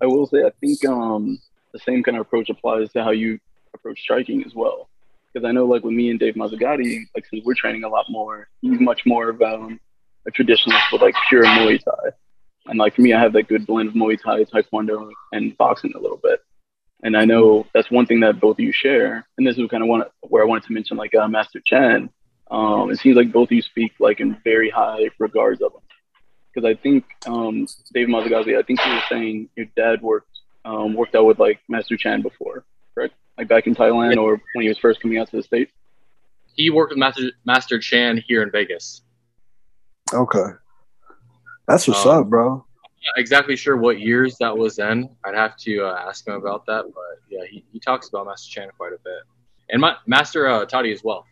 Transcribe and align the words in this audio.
I 0.00 0.06
will 0.06 0.26
say 0.26 0.44
I 0.44 0.50
think 0.60 0.84
um 0.84 1.38
the 1.72 1.78
same 1.80 2.02
kind 2.02 2.16
of 2.16 2.22
approach 2.22 2.48
applies 2.50 2.90
to 2.92 3.04
how 3.04 3.10
you 3.10 3.38
approach 3.74 4.00
striking 4.00 4.44
as 4.44 4.54
well. 4.54 4.88
Because 5.32 5.46
I 5.46 5.52
know 5.52 5.66
like 5.66 5.84
with 5.84 5.94
me 5.94 6.10
and 6.10 6.18
Dave 6.18 6.34
Mazzagatti, 6.34 7.04
like 7.14 7.26
since 7.26 7.44
we're 7.44 7.54
training 7.54 7.84
a 7.84 7.88
lot 7.88 8.06
more, 8.08 8.48
he's 8.62 8.80
much 8.80 9.02
more 9.04 9.28
of 9.28 9.42
um, 9.42 9.78
a 10.26 10.30
traditionalist 10.30 10.90
with 10.92 11.02
like 11.02 11.14
pure 11.28 11.44
Muay 11.44 11.82
Thai. 11.82 12.10
And 12.66 12.78
like 12.78 12.96
for 12.96 13.02
me, 13.02 13.12
I 13.12 13.20
have 13.20 13.34
that 13.34 13.48
good 13.48 13.66
blend 13.66 13.90
of 13.90 13.94
Muay 13.94 14.18
Thai, 14.20 14.44
Taekwondo, 14.44 15.10
and 15.32 15.56
boxing 15.56 15.92
a 15.94 16.00
little 16.00 16.20
bit. 16.22 16.40
And 17.02 17.16
I 17.16 17.24
know 17.24 17.66
that's 17.74 17.90
one 17.90 18.06
thing 18.06 18.20
that 18.20 18.40
both 18.40 18.56
of 18.56 18.60
you 18.60 18.72
share. 18.72 19.26
And 19.36 19.46
this 19.46 19.58
is 19.58 19.68
kind 19.70 19.82
of 19.82 19.88
one 19.88 20.04
where 20.22 20.42
I 20.42 20.46
wanted 20.46 20.64
to 20.64 20.72
mention 20.72 20.96
like 20.96 21.14
uh, 21.14 21.28
Master 21.28 21.60
Chan. 21.64 22.08
Um, 22.50 22.90
it 22.90 22.98
seems 22.98 23.16
like 23.16 23.32
both 23.32 23.48
of 23.48 23.52
you 23.52 23.62
speak 23.62 23.92
like 23.98 24.20
in 24.20 24.38
very 24.42 24.70
high 24.70 25.10
regards 25.18 25.60
of 25.60 25.72
him. 25.72 25.80
Because 26.56 26.70
I 26.70 26.74
think 26.80 27.04
um, 27.26 27.66
Dave 27.92 28.08
Mazzagatti, 28.08 28.58
I 28.58 28.62
think 28.62 28.80
you 28.82 28.90
were 28.90 29.02
saying 29.10 29.50
your 29.56 29.66
dad 29.76 30.00
worked 30.00 30.40
um, 30.64 30.94
worked 30.94 31.14
out 31.14 31.26
with 31.26 31.38
like 31.38 31.60
Master 31.68 31.98
Chan 31.98 32.22
before, 32.22 32.64
correct? 32.94 33.12
Like 33.36 33.46
back 33.46 33.66
in 33.66 33.74
Thailand 33.74 34.14
yeah. 34.14 34.22
or 34.22 34.40
when 34.54 34.62
he 34.62 34.68
was 34.68 34.78
first 34.78 35.02
coming 35.02 35.18
out 35.18 35.28
to 35.30 35.36
the 35.36 35.42
states. 35.42 35.70
He 36.54 36.70
worked 36.70 36.92
with 36.92 36.98
Master 36.98 37.30
Master 37.44 37.78
Chan 37.78 38.22
here 38.26 38.42
in 38.42 38.50
Vegas. 38.50 39.02
Okay. 40.14 40.56
That's 41.68 41.86
what's 41.86 42.06
um, 42.06 42.20
up, 42.20 42.26
bro. 42.28 42.64
exactly 43.18 43.54
sure 43.54 43.76
what 43.76 44.00
years 44.00 44.38
that 44.38 44.56
was 44.56 44.78
in. 44.78 45.10
I'd 45.26 45.34
have 45.34 45.58
to 45.58 45.84
uh, 45.84 46.04
ask 46.08 46.26
him 46.26 46.34
about 46.34 46.64
that, 46.66 46.84
but 46.86 47.20
yeah, 47.28 47.44
he, 47.50 47.64
he 47.70 47.80
talks 47.80 48.08
about 48.08 48.24
Master 48.26 48.50
Chan 48.50 48.70
quite 48.78 48.94
a 48.94 48.98
bit, 49.04 49.24
and 49.68 49.82
my, 49.82 49.96
Master 50.06 50.48
uh, 50.48 50.64
Toddy 50.64 50.90
as 50.90 51.04
well. 51.04 51.26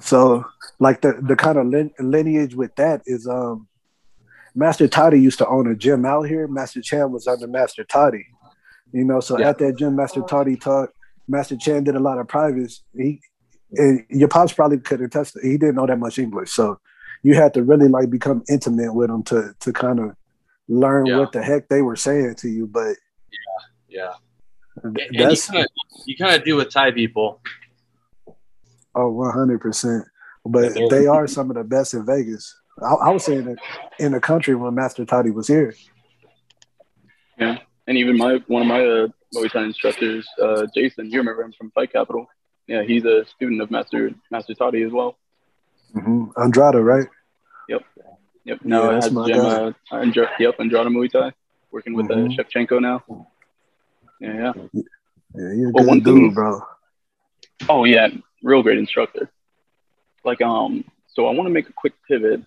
So, 0.00 0.44
like 0.78 1.00
the 1.00 1.18
the 1.20 1.36
kind 1.36 1.58
of 1.58 1.66
lin- 1.66 1.94
lineage 1.98 2.54
with 2.54 2.74
that 2.76 3.02
is, 3.06 3.26
um, 3.26 3.68
Master 4.54 4.88
Toddy 4.88 5.20
used 5.20 5.38
to 5.38 5.48
own 5.48 5.70
a 5.70 5.74
gym 5.74 6.04
out 6.04 6.22
here. 6.22 6.46
Master 6.48 6.80
Chan 6.80 7.12
was 7.12 7.26
under 7.26 7.46
Master 7.46 7.84
Toddy, 7.84 8.26
you 8.92 9.04
know. 9.04 9.20
So 9.20 9.38
yeah. 9.38 9.50
at 9.50 9.58
that 9.58 9.76
gym, 9.76 9.96
Master 9.96 10.22
Toddy 10.22 10.56
taught. 10.56 10.90
Master 11.28 11.56
Chan 11.56 11.84
did 11.84 11.94
a 11.94 12.00
lot 12.00 12.18
of 12.18 12.26
privates. 12.26 12.82
He 12.96 13.20
and 13.72 14.04
your 14.08 14.28
pops 14.28 14.52
probably 14.52 14.78
could 14.78 15.00
attest. 15.00 15.36
He 15.42 15.58
didn't 15.58 15.74
know 15.76 15.86
that 15.86 15.98
much 15.98 16.18
English, 16.18 16.50
so 16.50 16.80
you 17.22 17.34
had 17.34 17.54
to 17.54 17.62
really 17.62 17.88
like 17.88 18.10
become 18.10 18.42
intimate 18.48 18.94
with 18.94 19.10
him 19.10 19.22
to 19.24 19.54
to 19.60 19.72
kind 19.72 20.00
of 20.00 20.16
learn 20.68 21.06
yeah. 21.06 21.18
what 21.18 21.32
the 21.32 21.42
heck 21.42 21.68
they 21.68 21.82
were 21.82 21.96
saying 21.96 22.36
to 22.36 22.48
you. 22.48 22.66
But 22.66 22.96
yeah, 23.88 24.12
yeah, 24.82 24.94
that's 25.18 25.50
you 26.06 26.16
kind 26.16 26.34
of 26.34 26.44
do 26.44 26.56
with 26.56 26.70
Thai 26.70 26.92
people. 26.92 27.40
Oh, 28.98 29.10
one 29.10 29.32
hundred 29.32 29.60
percent. 29.60 30.04
But 30.44 30.74
they 30.90 31.06
are 31.06 31.26
some 31.36 31.50
of 31.50 31.56
the 31.56 31.64
best 31.64 31.94
in 31.94 32.04
Vegas. 32.04 32.54
I, 32.82 32.94
I 32.94 33.10
was 33.10 33.24
saying 33.24 33.44
that 33.44 33.58
in 33.98 34.12
the 34.12 34.20
country 34.20 34.54
when 34.54 34.74
Master 34.74 35.04
Toddy 35.04 35.30
was 35.30 35.46
here. 35.46 35.74
Yeah, 37.38 37.58
and 37.86 37.96
even 37.96 38.16
my 38.16 38.42
one 38.46 38.62
of 38.62 38.68
my 38.68 38.84
uh, 38.84 39.08
Muay 39.34 39.50
Thai 39.50 39.64
instructors, 39.64 40.26
uh, 40.42 40.66
Jason, 40.74 41.10
you 41.10 41.18
remember 41.18 41.42
him 41.42 41.52
from 41.52 41.70
Fight 41.70 41.92
Capital 41.92 42.28
yeah, 42.68 42.82
he's 42.82 43.04
a 43.04 43.24
student 43.24 43.60
of 43.62 43.70
Master 43.70 44.12
Master 44.30 44.54
Toddy 44.54 44.82
as 44.82 44.92
well. 44.92 45.16
Mm-hmm. 45.96 46.24
Andrada, 46.36 46.84
right? 46.84 47.08
Yep. 47.68 47.82
Yep. 48.44 48.58
Now 48.62 48.84
yeah, 48.84 48.90
that's 48.92 49.10
my 49.10 49.28
guy. 49.28 49.38
Uh, 49.38 49.72
Andra- 49.90 50.30
yep, 50.38 50.58
Andrada 50.58 50.88
Muay 50.88 51.10
Thai, 51.10 51.32
working 51.72 51.94
with 51.94 52.10
uh, 52.10 52.14
mm-hmm. 52.14 52.38
uh, 52.38 52.44
Shevchenko 52.44 52.80
now. 52.80 53.26
Yeah, 54.20 54.34
yeah. 54.34 54.52
Yeah, 55.34 55.52
you're 55.54 55.70
a 55.70 55.72
well, 55.72 55.84
good 55.86 56.04
dude, 56.04 56.14
thing, 56.14 56.34
bro. 56.34 56.60
Oh 57.68 57.84
yeah, 57.84 58.08
real 58.42 58.62
great 58.62 58.78
instructor. 58.78 59.30
Like 60.24 60.42
um, 60.42 60.84
so 61.08 61.26
I 61.26 61.32
want 61.32 61.46
to 61.46 61.52
make 61.52 61.68
a 61.68 61.72
quick 61.72 61.94
pivot. 62.06 62.42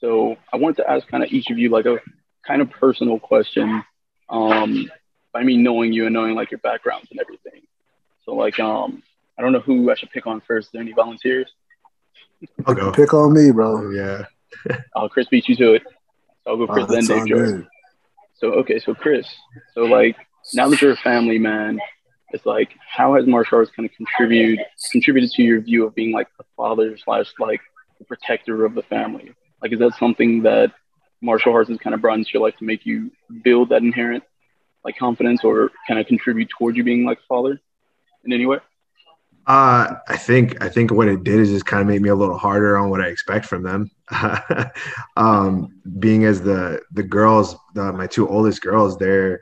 So 0.00 0.36
I 0.52 0.56
wanted 0.56 0.76
to 0.78 0.90
ask 0.90 1.06
kind 1.08 1.24
of 1.24 1.32
each 1.32 1.50
of 1.50 1.58
you 1.58 1.70
like 1.70 1.86
a 1.86 1.98
kind 2.46 2.62
of 2.62 2.70
personal 2.70 3.18
question. 3.18 3.82
Um, 4.28 4.90
by 5.32 5.42
me 5.42 5.56
knowing 5.56 5.92
you 5.92 6.06
and 6.06 6.12
knowing 6.14 6.34
like 6.34 6.50
your 6.50 6.58
backgrounds 6.58 7.08
and 7.10 7.20
everything. 7.20 7.62
So 8.24 8.34
like 8.34 8.58
um, 8.58 9.02
I 9.38 9.42
don't 9.42 9.52
know 9.52 9.60
who 9.60 9.90
I 9.90 9.94
should 9.94 10.10
pick 10.10 10.26
on 10.26 10.40
first. 10.40 10.68
Is 10.68 10.72
there 10.72 10.82
any 10.82 10.92
volunteers? 10.92 11.50
I'll 12.66 12.74
go. 12.74 12.92
Pick 12.92 13.14
on 13.14 13.32
me, 13.32 13.50
bro. 13.50 13.90
yeah. 13.90 14.24
I'll 14.96 15.08
Chris 15.10 15.26
beat 15.28 15.48
you 15.48 15.56
to 15.56 15.74
it. 15.74 15.82
So 16.44 16.50
I'll 16.50 16.56
go 16.56 16.66
Chris, 16.66 16.86
oh, 16.88 16.92
then 16.92 17.06
Dave 17.06 17.26
George. 17.26 17.66
So 18.34 18.52
okay, 18.54 18.78
so 18.78 18.94
Chris, 18.94 19.26
so 19.74 19.82
like 19.82 20.16
now 20.54 20.68
that 20.68 20.80
you're 20.80 20.92
a 20.92 20.96
family 20.96 21.38
man, 21.38 21.80
it's 22.30 22.44
like 22.46 22.70
how 22.86 23.14
has 23.14 23.26
martial 23.26 23.58
arts 23.58 23.70
kind 23.70 23.88
of 23.88 23.94
contributed 23.94 24.64
contributed 24.92 25.30
to 25.32 25.42
your 25.42 25.60
view 25.60 25.86
of 25.86 25.94
being 25.94 26.12
like 26.12 26.28
a 26.40 26.44
father 26.56 26.96
slash 26.98 27.32
like 27.38 27.60
the 27.98 28.04
protector 28.04 28.64
of 28.64 28.74
the 28.74 28.82
family? 28.82 29.32
Like, 29.62 29.72
is 29.72 29.78
that 29.80 29.94
something 29.98 30.42
that 30.42 30.72
martial 31.20 31.52
arts 31.52 31.68
has 31.68 31.78
kind 31.78 31.94
of 31.94 32.00
brought 32.00 32.18
into 32.18 32.30
your 32.32 32.42
life 32.42 32.56
to 32.58 32.64
make 32.64 32.86
you 32.86 33.10
build 33.42 33.70
that 33.70 33.82
inherent 33.82 34.22
like 34.84 34.96
confidence 34.96 35.42
or 35.42 35.70
kind 35.86 35.98
of 35.98 36.06
contribute 36.06 36.48
towards 36.48 36.76
you 36.76 36.84
being 36.84 37.04
like 37.04 37.18
a 37.18 37.26
father 37.28 37.60
in 38.24 38.32
any 38.32 38.46
way? 38.46 38.58
Uh, 39.46 39.94
I 40.06 40.16
think 40.18 40.62
I 40.62 40.68
think 40.68 40.92
what 40.92 41.08
it 41.08 41.24
did 41.24 41.40
is 41.40 41.48
just 41.48 41.64
kind 41.64 41.80
of 41.80 41.88
made 41.88 42.02
me 42.02 42.10
a 42.10 42.14
little 42.14 42.36
harder 42.36 42.76
on 42.76 42.90
what 42.90 43.00
I 43.00 43.06
expect 43.06 43.46
from 43.46 43.62
them. 43.62 43.90
um, 45.16 45.80
being 45.98 46.24
as 46.24 46.42
the 46.42 46.82
the 46.92 47.02
girls, 47.02 47.56
the, 47.74 47.90
my 47.92 48.06
two 48.06 48.28
oldest 48.28 48.60
girls, 48.60 48.98
they're 48.98 49.40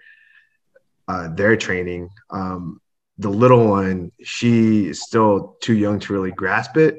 uh, 1.08 1.28
they're 1.34 1.56
training. 1.56 2.08
Um, 2.30 2.80
the 3.18 3.30
little 3.30 3.66
one, 3.66 4.12
she 4.22 4.88
is 4.88 5.02
still 5.02 5.56
too 5.62 5.74
young 5.74 5.98
to 6.00 6.12
really 6.12 6.32
grasp 6.32 6.76
it. 6.76 6.98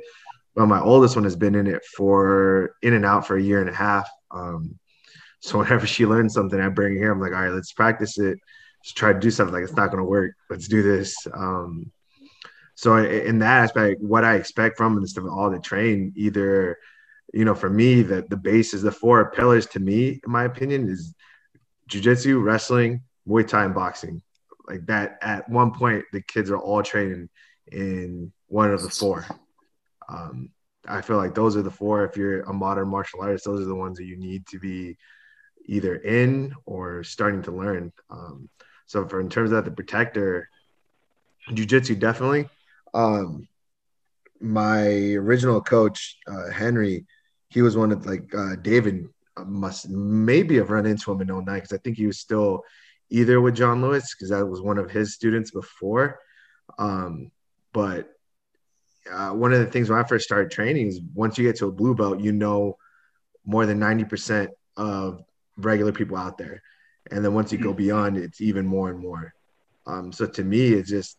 But 0.56 0.68
my 0.68 0.80
oldest 0.80 1.16
one 1.16 1.26
has 1.26 1.36
been 1.36 1.54
in 1.54 1.68
it 1.68 1.86
for 1.86 2.76
in 2.82 2.94
and 2.94 3.06
out 3.06 3.28
for 3.28 3.38
a 3.38 3.42
year 3.42 3.62
and 3.62 3.70
a 3.70 3.74
half. 3.74 4.10
Um, 4.32 4.80
so 5.40 5.60
whenever 5.60 5.86
she 5.86 6.06
learns 6.06 6.34
something, 6.34 6.60
I 6.60 6.70
bring 6.70 6.94
her 6.94 7.00
here. 7.00 7.12
I'm 7.12 7.22
like, 7.22 7.34
all 7.34 7.44
right, 7.44 7.54
let's 7.54 7.74
practice 7.74 8.18
it. 8.18 8.40
Just 8.84 8.98
try 8.98 9.14
to 9.14 9.20
do 9.20 9.30
something. 9.30 9.54
Like 9.54 9.64
it's 9.64 9.76
not 9.76 9.92
going 9.92 10.00
to 10.00 10.10
work. 10.10 10.32
Let's 10.50 10.68
do 10.68 10.82
this. 10.82 11.16
Um, 11.32 11.92
so 12.76 12.98
in 12.98 13.40
that 13.40 13.64
aspect, 13.64 14.02
what 14.02 14.24
I 14.24 14.36
expect 14.36 14.78
from 14.78 14.96
them 14.96 15.04
is 15.04 15.14
to 15.14 15.28
all 15.30 15.52
to 15.52 15.60
train 15.60 16.14
either, 16.16 16.78
you 17.34 17.44
know, 17.44 17.56
for 17.56 17.70
me, 17.70 18.04
that 18.04 18.30
the 18.30 18.38
base 18.38 18.74
is 18.74 18.84
the 18.84 18.92
four 18.92 19.32
pillars 19.32 19.66
to 19.68 19.80
me, 19.80 20.22
in 20.24 20.32
my 20.32 20.44
opinion, 20.44 20.88
is 20.88 21.14
jujitsu, 21.90 22.44
wrestling, 22.44 23.02
Muay 23.28 23.48
Thai, 23.48 23.66
and 23.66 23.76
boxing. 23.76 24.22
Like 24.68 24.86
that, 24.88 25.18
at 25.22 25.50
one 25.50 25.72
point, 25.72 26.06
the 26.12 26.22
kids 26.22 26.52
are 26.52 26.58
all 26.58 26.84
training 26.84 27.30
in 27.72 28.32
one 28.48 28.72
of 28.72 28.82
the 28.82 28.90
four. 28.90 29.26
Um, 30.10 30.50
I 30.88 31.02
feel 31.02 31.18
like 31.18 31.36
those 31.36 31.58
are 31.58 31.62
the 31.62 31.72
four. 31.72 32.06
If 32.06 32.18
you're 32.18 32.42
a 32.42 32.54
modern 32.54 32.88
martial 32.88 33.22
artist, 33.22 33.46
those 33.46 33.62
are 33.62 33.66
the 33.66 33.76
ones 33.76 33.98
that 33.98 34.06
you 34.06 34.18
need 34.18 34.46
to 34.48 34.60
be 34.60 34.98
either 35.66 35.96
in 35.96 36.54
or 36.66 37.04
starting 37.04 37.42
to 37.44 37.52
learn. 37.52 37.92
Um, 38.10 38.50
so, 38.86 39.06
for 39.08 39.20
in 39.20 39.30
terms 39.30 39.52
of 39.52 39.66
the 39.66 39.72
protector, 39.72 40.50
jujitsu 41.50 41.98
definitely 41.98 42.50
um, 42.94 43.48
my 44.40 44.88
original 45.14 45.62
coach 45.62 46.18
uh, 46.28 46.50
Henry, 46.52 47.06
he 47.50 47.62
was 47.62 47.78
one 47.78 47.92
of 47.92 48.06
like 48.06 48.34
uh, 48.36 48.56
David 48.56 49.08
must 49.46 49.90
maybe 49.90 50.58
have 50.58 50.72
run 50.72 50.86
into 50.86 51.12
him 51.12 51.22
in 51.22 51.28
09 51.28 51.46
because 51.46 51.72
I 51.72 51.78
think 51.78 51.98
he 51.98 52.08
was 52.08 52.20
still 52.20 52.64
either 53.10 53.40
with 53.40 53.56
John 53.56 53.82
Lewis 53.82 54.14
because 54.14 54.30
that 54.30 54.46
was 54.46 54.62
one 54.62 54.78
of 54.78 54.92
his 54.92 55.14
students 55.14 55.52
before. 55.52 56.20
Um, 56.78 57.32
but 57.74 58.10
uh, 59.12 59.32
one 59.32 59.54
of 59.54 59.60
the 59.60 59.68
things 59.68 59.90
when 59.90 60.00
I 60.00 60.04
first 60.04 60.26
started 60.26 60.52
training 60.52 60.88
is 60.88 61.02
once 61.14 61.38
you 61.38 61.44
get 61.44 61.58
to 61.58 61.68
a 61.68 61.72
blue 61.72 61.96
belt, 61.96 62.20
you 62.20 62.32
know 62.32 62.78
more 63.46 63.66
than 63.66 63.80
90% 63.80 64.50
of 64.76 65.22
regular 65.56 65.92
people 65.92 66.18
out 66.18 66.38
there. 66.38 66.62
And 67.10 67.24
then 67.24 67.34
once 67.34 67.52
you 67.52 67.58
go 67.58 67.70
mm-hmm. 67.70 67.78
beyond, 67.78 68.18
it's 68.18 68.42
even 68.42 68.66
more 68.66 68.90
and 68.90 69.00
more. 69.00 69.34
Um, 69.86 70.12
so 70.12 70.26
to 70.28 70.44
me, 70.44 70.74
it's 70.74 70.90
just 70.90 71.18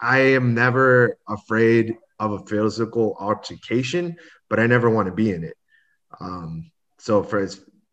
I 0.00 0.18
am 0.18 0.54
never 0.54 1.18
afraid 1.28 1.96
of 2.18 2.32
a 2.32 2.46
physical 2.46 3.16
altercation, 3.20 4.16
but 4.48 4.58
I 4.58 4.66
never 4.66 4.88
want 4.88 5.06
to 5.06 5.14
be 5.14 5.32
in 5.32 5.44
it. 5.44 5.56
Um, 6.20 6.70
so 6.98 7.22
for 7.22 7.46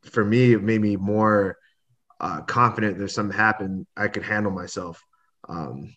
for 0.03 0.23
me, 0.23 0.53
it 0.53 0.63
made 0.63 0.81
me 0.81 0.95
more 0.95 1.57
uh, 2.19 2.41
confident. 2.41 2.97
There's 2.97 3.13
something 3.13 3.37
happen, 3.37 3.85
I 3.95 4.07
could 4.07 4.23
handle 4.23 4.51
myself. 4.51 5.01
Um, 5.47 5.95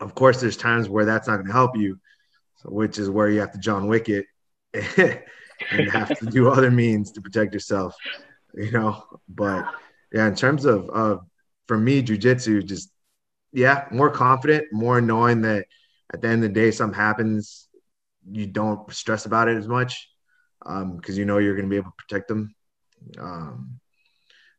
of 0.00 0.14
course, 0.14 0.40
there's 0.40 0.56
times 0.56 0.88
where 0.88 1.04
that's 1.04 1.28
not 1.28 1.36
going 1.36 1.46
to 1.46 1.52
help 1.52 1.76
you, 1.76 1.98
which 2.64 2.98
is 2.98 3.08
where 3.08 3.28
you 3.28 3.40
have 3.40 3.52
to 3.52 3.58
John 3.58 3.86
Wick 3.86 4.08
it 4.08 4.26
and 4.74 5.90
have 5.90 6.18
to 6.18 6.26
do 6.26 6.48
other 6.50 6.70
means 6.70 7.12
to 7.12 7.20
protect 7.20 7.54
yourself. 7.54 7.94
You 8.54 8.70
know, 8.70 9.04
but 9.28 9.66
yeah, 10.12 10.26
in 10.26 10.34
terms 10.34 10.64
of 10.64 10.88
of 10.90 11.26
for 11.66 11.78
me, 11.78 12.02
jujitsu 12.02 12.64
just 12.64 12.90
yeah, 13.52 13.86
more 13.90 14.10
confident, 14.10 14.66
more 14.72 15.00
knowing 15.00 15.42
that 15.42 15.66
at 16.12 16.20
the 16.20 16.28
end 16.28 16.44
of 16.44 16.52
the 16.52 16.60
day, 16.60 16.70
something 16.70 16.98
happens, 16.98 17.68
you 18.30 18.46
don't 18.46 18.92
stress 18.92 19.26
about 19.26 19.48
it 19.48 19.56
as 19.56 19.68
much 19.68 20.08
because 20.60 20.82
um, 20.82 21.18
you 21.18 21.24
know 21.24 21.38
you're 21.38 21.54
going 21.54 21.66
to 21.66 21.70
be 21.70 21.76
able 21.76 21.90
to 21.90 21.96
protect 21.96 22.28
them. 22.28 22.54
Um, 23.18 23.80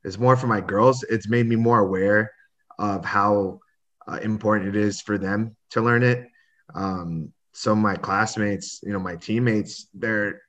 it's 0.06 0.20
more 0.20 0.36
for 0.36 0.48
my 0.48 0.62
girls. 0.62 1.04
It's 1.04 1.28
made 1.28 1.48
me 1.48 1.56
more 1.56 1.80
aware 1.80 2.32
of 2.78 3.04
how 3.04 3.60
uh, 4.08 4.20
important 4.22 4.76
it 4.76 4.76
is 4.76 5.02
for 5.02 5.18
them 5.18 5.56
to 5.72 5.82
learn 5.82 6.04
it. 6.04 6.28
Um, 6.76 7.34
so 7.54 7.76
my 7.76 7.96
classmates, 7.96 8.82
you 8.84 8.94
know, 8.94 9.00
my 9.00 9.16
teammates, 9.16 9.88
they're 9.94 10.42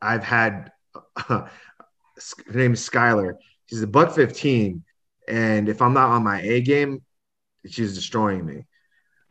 I've 0.00 0.22
had 0.22 0.70
her 1.16 1.50
name 2.52 2.74
is 2.74 2.88
Skylar. 2.88 3.34
She's 3.66 3.82
a 3.82 3.86
buck 3.86 4.14
15. 4.14 4.84
And 5.26 5.68
if 5.68 5.80
I'm 5.82 5.94
not 5.94 6.10
on 6.10 6.22
my 6.22 6.40
A 6.42 6.60
game, 6.60 7.02
she's 7.66 7.94
destroying 7.94 8.44
me. 8.44 8.66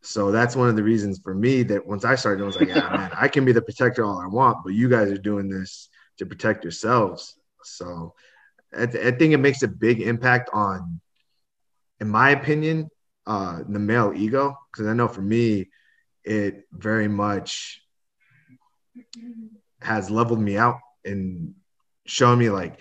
So 0.01 0.31
that's 0.31 0.55
one 0.55 0.67
of 0.67 0.75
the 0.75 0.83
reasons 0.83 1.19
for 1.23 1.33
me 1.33 1.63
that 1.63 1.85
once 1.85 2.03
I 2.03 2.15
started, 2.15 2.43
I 2.43 2.45
was 2.45 2.57
like, 2.57 2.67
yeah, 2.67 2.89
man, 2.89 3.11
I 3.15 3.29
can 3.29 3.45
be 3.45 3.53
the 3.53 3.61
protector 3.61 4.03
all 4.03 4.19
I 4.19 4.27
want, 4.27 4.57
but 4.65 4.73
you 4.73 4.89
guys 4.89 5.09
are 5.09 5.17
doing 5.17 5.47
this 5.47 5.87
to 6.17 6.25
protect 6.25 6.63
yourselves. 6.65 7.35
So 7.63 8.13
I, 8.77 8.85
th- 8.85 9.05
I 9.05 9.11
think 9.11 9.33
it 9.33 9.37
makes 9.37 9.63
a 9.63 9.67
big 9.67 10.01
impact 10.01 10.49
on, 10.53 10.99
in 11.99 12.09
my 12.09 12.31
opinion, 12.31 12.89
uh, 13.25 13.59
the 13.67 13.79
male 13.79 14.13
ego. 14.15 14.57
Because 14.71 14.87
I 14.87 14.93
know 14.93 15.07
for 15.07 15.21
me, 15.21 15.69
it 16.23 16.65
very 16.71 17.07
much 17.07 17.81
has 19.81 20.09
leveled 20.09 20.39
me 20.39 20.57
out 20.57 20.79
and 21.05 21.53
shown 22.05 22.39
me 22.39 22.49
like, 22.49 22.79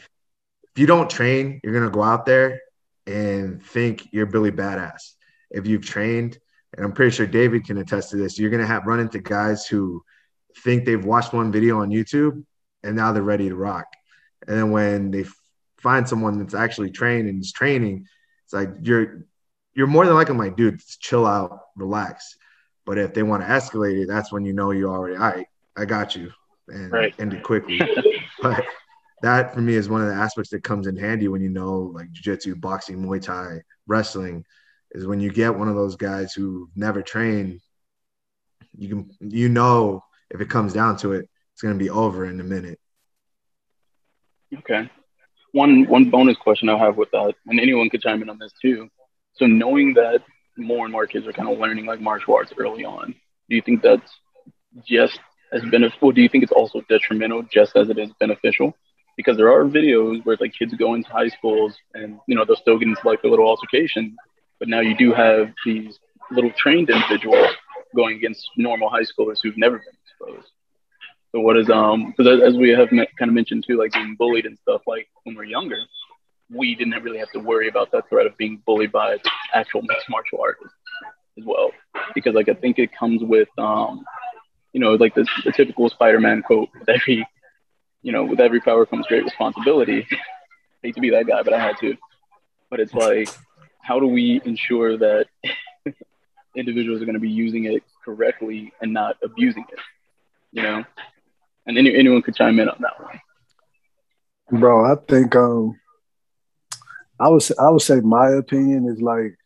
if 0.75 0.79
you 0.79 0.87
don't 0.87 1.11
train, 1.11 1.61
you're 1.63 1.75
gonna 1.75 1.91
go 1.91 2.03
out 2.03 2.25
there 2.25 2.61
and 3.07 3.63
think 3.63 4.09
you're 4.13 4.27
Billy 4.27 4.53
Badass. 4.53 5.13
If 5.51 5.67
you've 5.67 5.85
trained, 5.85 6.39
and 6.75 6.87
I'm 6.87 6.93
pretty 6.93 7.15
sure 7.15 7.27
David 7.27 7.65
can 7.65 7.79
attest 7.79 8.11
to 8.11 8.17
this, 8.17 8.39
you're 8.39 8.51
gonna 8.51 8.67
have 8.67 8.87
run 8.87 9.01
into 9.01 9.19
guys 9.19 9.67
who 9.67 10.03
think 10.59 10.85
they've 10.85 11.05
watched 11.05 11.33
one 11.33 11.53
video 11.53 11.81
on 11.81 11.91
YouTube 11.91 12.45
and 12.83 12.97
now 12.97 13.13
they're 13.13 13.23
ready 13.23 13.49
to 13.49 13.57
rock. 13.57 13.87
And 14.47 14.57
then 14.57 14.71
when 14.71 15.11
they 15.11 15.25
find 15.83 16.09
someone 16.09 16.39
that's 16.39 16.55
actually 16.55 16.91
trained 16.91 17.29
and 17.29 17.41
is 17.41 17.53
training, 17.53 18.07
it's 18.45 18.53
like 18.53 18.71
you're 18.83 19.27
you're 19.75 19.87
more 19.87 20.05
than 20.05 20.15
likely 20.15 20.37
like, 20.37 20.57
dude, 20.57 20.81
chill 21.01 21.27
out, 21.27 21.61
relax. 21.77 22.37
But 22.85 22.99
if 22.99 23.15
they 23.15 23.23
want 23.23 23.43
to 23.43 23.49
escalate 23.49 24.03
it, 24.03 24.09
that's 24.09 24.33
when 24.33 24.45
you 24.45 24.53
know 24.53 24.71
you're 24.71 24.91
already 24.91 25.17
all 25.17 25.31
right, 25.31 25.47
I 25.77 25.85
got 25.85 26.15
you. 26.15 26.31
And 26.69 26.93
right. 26.93 27.15
end 27.19 27.35
it 27.35 27.43
quickly. 27.43 27.81
but 28.43 28.65
that 29.23 29.55
for 29.55 29.61
me 29.61 29.75
is 29.75 29.89
one 29.89 30.03
of 30.03 30.09
the 30.09 30.15
aspects 30.15 30.51
that 30.51 30.63
comes 30.63 30.87
in 30.87 30.97
handy 30.97 31.29
when 31.29 31.41
you 31.41 31.49
know 31.49 31.93
like 31.95 32.11
jiu-jitsu 32.13 32.57
boxing 32.57 32.99
muay 32.99 33.23
thai 33.23 33.63
wrestling 33.87 34.45
is 34.91 35.07
when 35.07 35.21
you 35.21 35.31
get 35.31 35.57
one 35.57 35.69
of 35.69 35.77
those 35.77 35.97
guys 35.97 36.35
who 36.35 36.69
never 36.75 37.01
trained 37.01 37.61
you 38.77 38.89
can 38.89 39.11
you 39.21 39.49
know 39.49 40.05
if 40.31 40.41
it 40.41 40.51
comes 40.51 40.73
down 40.73 40.97
to 40.97 41.13
it 41.13 41.29
it's 41.53 41.63
going 41.63 41.77
to 41.77 41.83
be 41.83 41.91
over 41.91 42.27
in 42.27 42.41
a 42.41 42.45
minute 42.45 42.79
okay 44.59 44.91
one 45.53 45.87
one 45.87 46.11
bonus 46.11 46.37
question 46.37 46.69
i 46.69 46.77
have 46.77 46.97
with 46.97 47.11
that 47.11 47.35
and 47.47 47.61
anyone 47.61 47.89
could 47.91 48.03
chime 48.03 48.23
in 48.23 48.31
on 48.31 48.39
this 48.39 48.53
too 48.61 48.89
so 49.35 49.47
knowing 49.47 49.95
that 49.95 50.23
more 50.57 50.85
and 50.85 50.93
more 50.93 51.07
kids 51.07 51.27
are 51.27 51.33
kind 51.33 51.49
of 51.49 51.59
learning 51.59 51.87
like 51.87 52.01
martial 52.01 52.35
arts 52.35 52.53
early 52.59 52.85
on 52.85 53.15
do 53.49 53.57
you 53.57 53.63
think 53.63 53.83
that's 53.83 54.11
just 54.87 55.19
as 55.53 55.63
beneficial 55.71 56.13
do 56.13 56.23
you 56.23 56.29
think 56.29 56.43
it's 56.43 56.53
also 56.53 56.81
detrimental 56.89 57.43
just 57.53 57.77
as 57.77 57.89
it 57.89 57.99
is 57.99 58.11
beneficial 58.21 58.75
because 59.17 59.37
there 59.37 59.53
are 59.53 59.65
videos 59.65 60.25
where 60.25 60.37
like 60.41 60.53
kids 60.59 60.75
go 60.75 60.95
into 60.95 61.11
high 61.11 61.29
schools 61.29 61.75
and 61.95 62.19
you 62.27 62.35
know 62.35 62.45
they'll 62.45 62.57
still 62.57 62.79
get 62.79 62.89
into 62.89 63.01
like 63.05 63.23
a 63.25 63.29
little 63.29 63.47
altercation, 63.47 64.17
but 64.59 64.69
now 64.69 64.81
you 64.81 64.97
do 64.97 65.13
have 65.13 65.53
these 65.65 65.99
little 66.31 66.51
trained 66.57 66.91
individuals 66.91 67.49
going 67.95 68.17
against 68.17 68.49
normal 68.57 68.89
high 68.89 69.03
schoolers 69.03 69.39
who've 69.43 69.59
never 69.59 69.79
been 69.79 69.95
exposed. 70.05 70.51
So 71.35 71.41
what 71.41 71.57
is 71.57 71.71
um 71.71 72.13
because 72.17 72.43
as 72.43 72.55
we 72.57 72.71
have 72.71 72.91
kind 72.91 73.11
of 73.21 73.33
mentioned 73.33 73.65
too, 73.67 73.79
like 73.79 73.93
being 73.93 74.17
bullied 74.17 74.47
and 74.47 74.59
stuff 74.59 74.83
like 74.87 75.09
when 75.25 75.35
we're 75.35 75.45
younger, 75.45 75.79
we 76.51 76.75
didn't 76.75 77.03
really 77.03 77.19
have 77.19 77.31
to 77.33 77.39
worry 77.39 77.69
about 77.69 77.91
that 77.93 78.09
threat 78.09 78.27
of 78.27 78.37
being 78.37 78.63
bullied 78.67 78.93
by 78.93 79.17
actual 79.55 79.83
mixed 79.83 80.09
martial 80.11 80.41
artists 80.43 80.77
as 81.39 81.45
well, 81.47 81.71
because 82.15 82.35
like 82.35 82.49
I 82.49 82.55
think 82.55 82.79
it 82.79 82.91
comes 82.95 83.23
with 83.23 83.49
um 83.59 84.05
you 84.73 84.81
know 84.81 84.95
like 84.95 85.15
the, 85.15 85.27
the 85.45 85.53
typical 85.53 85.89
Spider-Man 85.89 86.43
quote 86.43 86.69
with 86.79 86.89
every 86.89 87.27
you 88.03 88.13
know, 88.13 88.25
with 88.25 88.41
every 88.41 88.61
power 88.61 88.85
comes 88.85 89.07
great 89.07 89.25
responsibility. 89.25 90.07
hate 90.83 90.95
to 90.97 91.01
be 91.01 91.11
that 91.11 91.27
guy, 91.27 91.43
but 91.43 91.53
I 91.53 91.61
had 91.61 91.79
to. 91.79 91.97
But 92.69 92.81
it's 92.81 92.93
like, 92.93 93.29
how 93.81 94.01
do 94.01 94.07
we 94.07 94.41
ensure 94.45 94.97
that 94.99 95.27
individuals 96.57 97.01
are 97.01 97.05
going 97.05 97.15
to 97.15 97.21
be 97.21 97.31
using 97.31 97.65
it 97.65 97.83
correctly 98.05 98.73
and 98.81 98.93
not 98.93 99.17
abusing 99.23 99.65
it? 99.71 99.79
You 100.51 100.63
know, 100.63 100.85
and 101.67 101.79
any, 101.79 101.95
anyone 101.95 102.23
could 102.23 102.35
chime 102.35 102.59
in 102.59 102.69
on 102.69 102.79
that 102.81 103.01
one. 103.03 104.61
Bro, 104.61 104.93
I 104.93 104.97
think 105.09 105.35
um, 105.37 105.79
I 107.19 107.29
would 107.29 107.43
I 107.59 107.71
would 107.71 107.83
say 107.83 108.01
my 108.01 108.31
opinion 108.31 108.87
is 108.87 109.01
like 109.01 109.37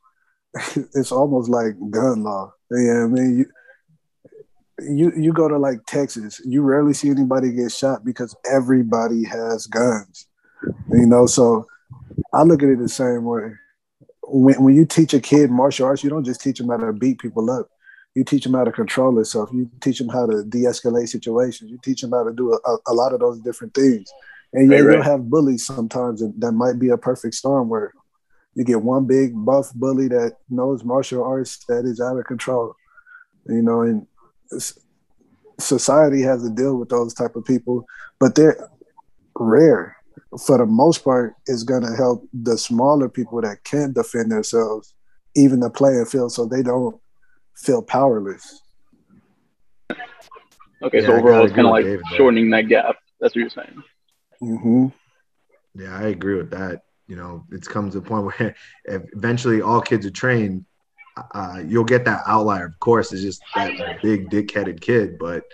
it's 0.95 1.13
almost 1.13 1.49
like 1.49 1.75
gun 1.91 2.23
law. 2.23 2.53
Yeah, 2.71 3.05
I 3.05 3.07
mean, 3.07 3.39
you, 3.39 3.47
you 4.81 5.13
you 5.17 5.33
go 5.33 5.49
to 5.49 5.59
like 5.59 5.85
Texas, 5.87 6.41
you 6.45 6.63
rarely 6.63 6.93
see 6.93 7.11
anybody 7.11 7.53
get 7.53 7.71
shot 7.73 8.05
because 8.05 8.35
everybody 8.51 9.25
has 9.25 9.67
guns. 9.67 10.27
You 10.91 11.07
know, 11.07 11.27
so 11.27 11.67
I 12.33 12.43
look 12.43 12.62
at 12.62 12.69
it 12.69 12.79
the 12.79 12.89
same 12.89 13.25
way. 13.25 13.53
When 14.23 14.62
when 14.62 14.75
you 14.75 14.87
teach 14.87 15.15
a 15.15 15.21
kid 15.21 15.51
martial 15.51 15.87
arts, 15.87 16.03
you 16.03 16.11
don't 16.11 16.25
just 16.25 16.41
teach 16.41 16.59
them 16.59 16.69
how 16.69 16.79
to 16.79 16.93
beat 16.93 17.21
people 17.21 17.51
up. 17.51 17.69
You 18.17 18.25
teach 18.25 18.45
them 18.45 18.55
how 18.55 18.65
to 18.65 18.73
control 18.73 19.15
themselves. 19.15 19.53
You 19.53 19.71
teach 19.83 19.99
them 19.99 20.09
how 20.09 20.25
to 20.25 20.43
de-escalate 20.43 21.11
situations. 21.11 21.71
You 21.71 21.79
teach 21.85 22.01
them 22.01 22.13
how 22.13 22.25
to 22.25 22.33
do 22.33 22.55
a, 22.55 22.77
a 22.87 22.95
lot 22.95 23.13
of 23.13 23.21
those 23.21 23.39
different 23.41 23.75
things. 23.75 24.11
And 24.55 24.73
yeah, 24.73 24.79
right, 24.79 24.95
you'll 24.95 25.03
have 25.03 25.29
bullies 25.29 25.67
sometimes 25.67 26.23
and 26.23 26.33
that 26.41 26.53
might 26.53 26.79
be 26.79 26.89
a 26.89 26.97
perfect 26.97 27.35
storm 27.35 27.69
where 27.69 27.93
you 28.55 28.65
get 28.65 28.81
one 28.81 29.07
big 29.07 29.33
buff 29.45 29.71
bully 29.75 30.09
that 30.09 30.39
knows 30.49 30.83
martial 30.83 31.23
arts 31.23 31.63
that 31.69 31.85
is 31.85 32.01
out 32.01 32.17
of 32.17 32.25
control. 32.25 32.75
You 33.51 33.61
know, 33.61 33.83
and 33.83 34.07
society 35.61 36.23
has 36.23 36.43
to 36.43 36.49
deal 36.49 36.79
with 36.79 36.89
those 36.89 37.12
type 37.12 37.37
of 37.37 37.45
people, 37.45 37.85
but 38.19 38.35
they're 38.35 38.71
rare. 39.39 39.95
For 40.47 40.57
the 40.57 40.65
most 40.65 41.05
part, 41.05 41.35
is 41.47 41.65
going 41.65 41.83
to 41.83 41.95
help 41.95 42.27
the 42.33 42.57
smaller 42.57 43.11
people 43.11 43.43
that 43.43 43.65
can't 43.65 43.95
defend 43.95 44.33
themselves, 44.33 44.95
even 45.35 45.61
the 45.61 45.69
playing 45.69 46.07
field, 46.07 46.33
so 46.33 46.47
they 46.47 46.62
don't 46.62 46.99
feel 47.56 47.82
powerless. 47.82 48.62
Okay, 50.82 51.00
yeah, 51.00 51.06
so 51.06 51.14
overall, 51.14 51.44
it's 51.44 51.55
kind 51.55 51.67
of 51.67 51.73
like 51.73 51.85
David, 51.85 52.05
shortening 52.17 52.50
that 52.50 52.69
gap. 52.69 52.97
That's 53.20 53.35
what 53.35 53.41
you're 53.41 53.50
saying. 53.50 53.82
Mm-hmm. 54.43 54.87
Yeah, 55.81 55.97
I 55.97 56.08
agree 56.08 56.37
with 56.37 56.50
that. 56.50 56.82
You 57.08 57.17
know, 57.17 57.44
it's 57.50 57.67
come 57.69 57.91
to 57.91 57.99
a 57.99 58.03
point 58.03 58.25
where 58.38 58.55
eventually 58.85 59.62
all 59.62 59.81
kids 59.81 60.05
are 60.06 60.11
trained 60.11 60.64
uh, 61.35 61.62
you'll 61.67 61.85
get 61.85 62.05
that 62.05 62.23
outlier. 62.26 62.67
Of 62.67 62.79
course, 62.81 63.12
it's 63.12 63.23
just 63.23 63.43
that 63.55 64.02
big 64.02 64.31
dick-headed 64.31 64.81
kid. 64.81 65.19
But 65.19 65.44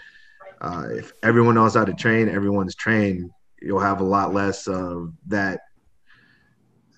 uh, 0.60 0.86
if 0.90 1.12
everyone 1.22 1.54
knows 1.54 1.74
how 1.74 1.84
to 1.84 1.94
train, 1.94 2.28
everyone's 2.28 2.74
trained, 2.74 3.30
you'll 3.60 3.80
have 3.80 4.00
a 4.00 4.04
lot 4.04 4.34
less 4.34 4.66
of 4.66 5.12
that. 5.28 5.60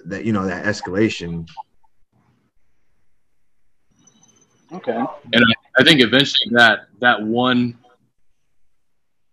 That 0.06 0.24
you 0.26 0.32
know 0.32 0.46
that 0.46 0.66
escalation. 0.66 1.48
Okay. 4.74 4.92
And 4.92 5.08
I, 5.34 5.80
I 5.80 5.84
think 5.84 6.00
eventually 6.00 6.54
that 6.54 6.86
that 7.00 7.22
one 7.22 7.78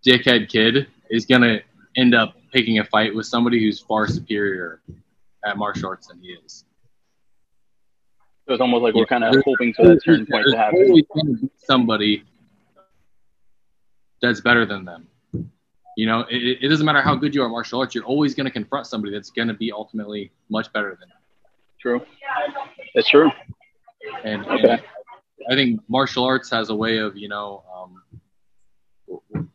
dickhead 0.06 0.48
kid 0.48 0.86
is 1.10 1.26
gonna 1.26 1.60
end 1.96 2.14
up 2.14 2.36
picking 2.52 2.78
a 2.78 2.84
fight 2.84 3.14
with 3.14 3.26
somebody 3.26 3.60
who's 3.62 3.80
far 3.80 4.06
superior 4.06 4.80
at 5.44 5.56
martial 5.56 5.88
arts 5.88 6.08
than 6.08 6.20
he 6.20 6.28
is. 6.44 6.64
So 8.46 8.54
it's 8.54 8.60
almost 8.60 8.82
like 8.82 8.94
we're 8.94 9.06
kind 9.06 9.24
of 9.24 9.34
hoping 9.44 9.72
for 9.72 9.86
that 9.88 10.04
turn 10.04 10.26
point 10.26 10.46
to 10.48 10.56
happen. 10.56 11.50
Somebody 11.58 12.24
that's 14.20 14.40
better 14.40 14.66
than 14.66 14.84
them. 14.84 15.08
You 15.96 16.06
know, 16.06 16.20
it, 16.30 16.58
it, 16.62 16.68
doesn't 16.68 16.86
matter 16.86 17.02
how 17.02 17.14
good 17.14 17.34
you 17.34 17.42
are 17.42 17.46
at 17.46 17.50
martial 17.50 17.80
arts, 17.80 17.94
you're 17.94 18.04
always 18.04 18.34
going 18.34 18.46
to 18.46 18.50
confront 18.50 18.86
somebody 18.86 19.12
that's 19.12 19.30
going 19.30 19.48
to 19.48 19.54
be 19.54 19.70
ultimately 19.70 20.32
much 20.48 20.72
better 20.72 20.96
than 20.98 21.08
you. 21.08 21.14
True. 21.80 22.06
That's 22.94 23.08
true. 23.10 23.30
And, 24.24 24.46
okay. 24.46 24.68
and, 24.70 24.82
I 25.50 25.54
think 25.54 25.80
martial 25.88 26.24
arts 26.24 26.50
has 26.50 26.70
a 26.70 26.74
way 26.74 26.98
of, 26.98 27.16
you 27.16 27.28
know, 27.28 27.62
um, 27.74 29.50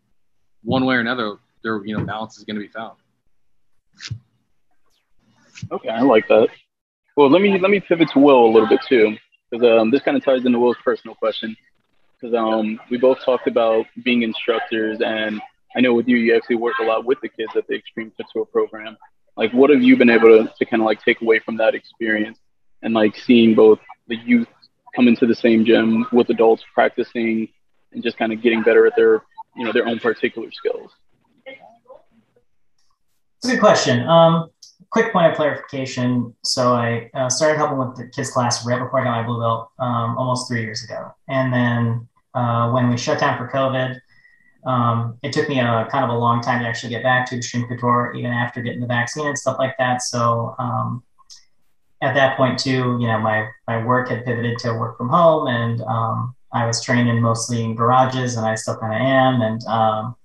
one 0.63 0.86
way 0.86 0.96
or 0.96 1.00
another, 1.00 1.38
there, 1.63 1.84
you 1.86 1.98
know, 1.98 2.06
balance 2.06 2.38
is 2.38 2.44
going 2.44 2.56
to 2.56 2.62
be 2.62 2.67
found. 2.67 2.98
Okay, 5.72 5.89
I 5.89 6.01
like 6.01 6.27
that. 6.27 6.50
Well, 7.15 7.29
let 7.29 7.41
me 7.41 7.58
let 7.58 7.72
me 7.72 7.79
pivot 7.79 8.10
to 8.13 8.20
Will 8.20 8.46
a 8.46 8.51
little 8.51 8.67
bit 8.67 8.82
too, 8.88 9.17
because 9.50 9.65
um, 9.65 9.89
this 9.89 10.01
kind 10.03 10.15
of 10.15 10.24
ties 10.24 10.46
into 10.46 10.60
Will's 10.60 10.77
personal 10.84 11.15
question. 11.15 11.56
Because 12.20 12.36
um, 12.36 12.79
we 12.89 12.98
both 12.98 13.24
talked 13.24 13.48
about 13.48 13.86
being 14.03 14.24
instructors, 14.24 15.00
and 15.01 15.41
I 15.75 15.82
know 15.82 15.94
with 15.94 16.08
you, 16.08 16.17
you 16.17 16.36
actually 16.36 16.58
work 16.58 16.75
a 16.82 16.84
lot 16.84 17.06
with 17.06 17.20
the 17.22 17.29
kids 17.29 17.51
at 17.56 17.67
the 17.67 17.75
Extreme 17.75 18.12
Couture 18.17 18.46
program. 18.46 18.98
Like, 19.36 19.51
what 19.53 19.70
have 19.70 19.84
you 19.84 19.96
been 19.96 20.10
able 20.10 20.29
to, 20.29 20.51
to 20.58 20.65
kind 20.65 20.82
of 20.82 20.86
like 20.86 21.03
take 21.03 21.22
away 21.22 21.39
from 21.39 21.58
that 21.58 21.75
experience, 21.75 22.39
and 22.82 22.94
like 22.94 23.15
seeing 23.15 23.56
both 23.56 23.79
the 24.08 24.15
youth 24.15 24.48
come 24.98 25.08
into 25.08 25.25
the 25.25 25.36
same 25.46 25.63
gym 25.63 26.06
with 26.12 26.27
adults 26.36 26.63
practicing, 26.74 27.48
and 27.92 28.04
just 28.04 28.18
kind 28.18 28.34
of 28.34 28.42
getting 28.42 28.62
better 28.63 28.84
at 28.89 28.94
their 28.98 29.13
you 29.56 29.63
know 29.63 29.72
their 29.72 29.88
own 29.88 30.00
particular 30.00 30.50
skills. 30.51 30.92
It's 33.38 33.48
a 33.48 33.51
good 33.51 33.62
question. 33.62 33.96
Um, 34.16 34.50
quick 34.89 35.13
point 35.13 35.27
of 35.27 35.34
clarification. 35.39 36.36
So 36.44 36.74
I 36.74 37.10
uh, 37.13 37.30
started 37.30 37.58
helping 37.62 37.77
with 37.77 37.96
the 37.96 38.06
kids 38.16 38.32
class 38.32 38.66
right 38.68 38.82
before 38.84 39.00
I 39.00 39.04
got 39.06 39.22
my 39.22 39.25
blue 39.27 39.39
belt, 39.39 39.70
um, 39.80 40.18
almost 40.18 40.50
three 40.50 40.63
years 40.68 40.84
ago. 40.84 41.13
And 41.30 41.54
then 41.54 42.10
uh, 42.34 42.72
when 42.72 42.89
we 42.89 42.98
shut 42.98 43.20
down 43.20 43.38
for 43.38 43.48
COVID, 43.58 43.89
Um, 44.75 45.18
it 45.24 45.32
took 45.32 45.48
me 45.48 45.58
a 45.62 45.88
kind 45.94 46.04
of 46.04 46.12
a 46.18 46.20
long 46.25 46.42
time 46.48 46.60
to 46.62 46.68
actually 46.68 46.92
get 46.96 47.04
back 47.12 47.22
to 47.27 47.38
extreme 47.38 47.66
couture, 47.70 48.12
even 48.18 48.32
after 48.44 48.60
getting 48.66 48.82
the 48.86 48.92
vaccine 49.00 49.27
and 49.32 49.38
stuff 49.38 49.58
like 49.63 49.75
that. 49.82 50.01
So 50.01 50.20
um, 50.60 50.88
at 52.01 52.13
that 52.13 52.38
point 52.38 52.60
too, 52.60 52.98
you 53.00 53.08
know, 53.08 53.20
my 53.20 53.50
my 53.68 53.84
work 53.84 54.10
had 54.10 54.25
pivoted 54.25 54.60
to 54.60 54.74
work 54.74 54.98
from 54.98 55.10
home, 55.10 55.48
and 55.48 55.82
um, 55.82 56.36
I 56.54 56.66
was 56.66 56.84
training 56.84 57.22
mostly 57.22 57.63
in 57.63 57.75
garages, 57.75 58.36
and 58.36 58.46
I 58.46 58.56
still 58.56 58.77
kind 58.77 58.94
of 58.94 59.01
am. 59.01 59.42
And 59.42 59.66
um, 59.66 60.16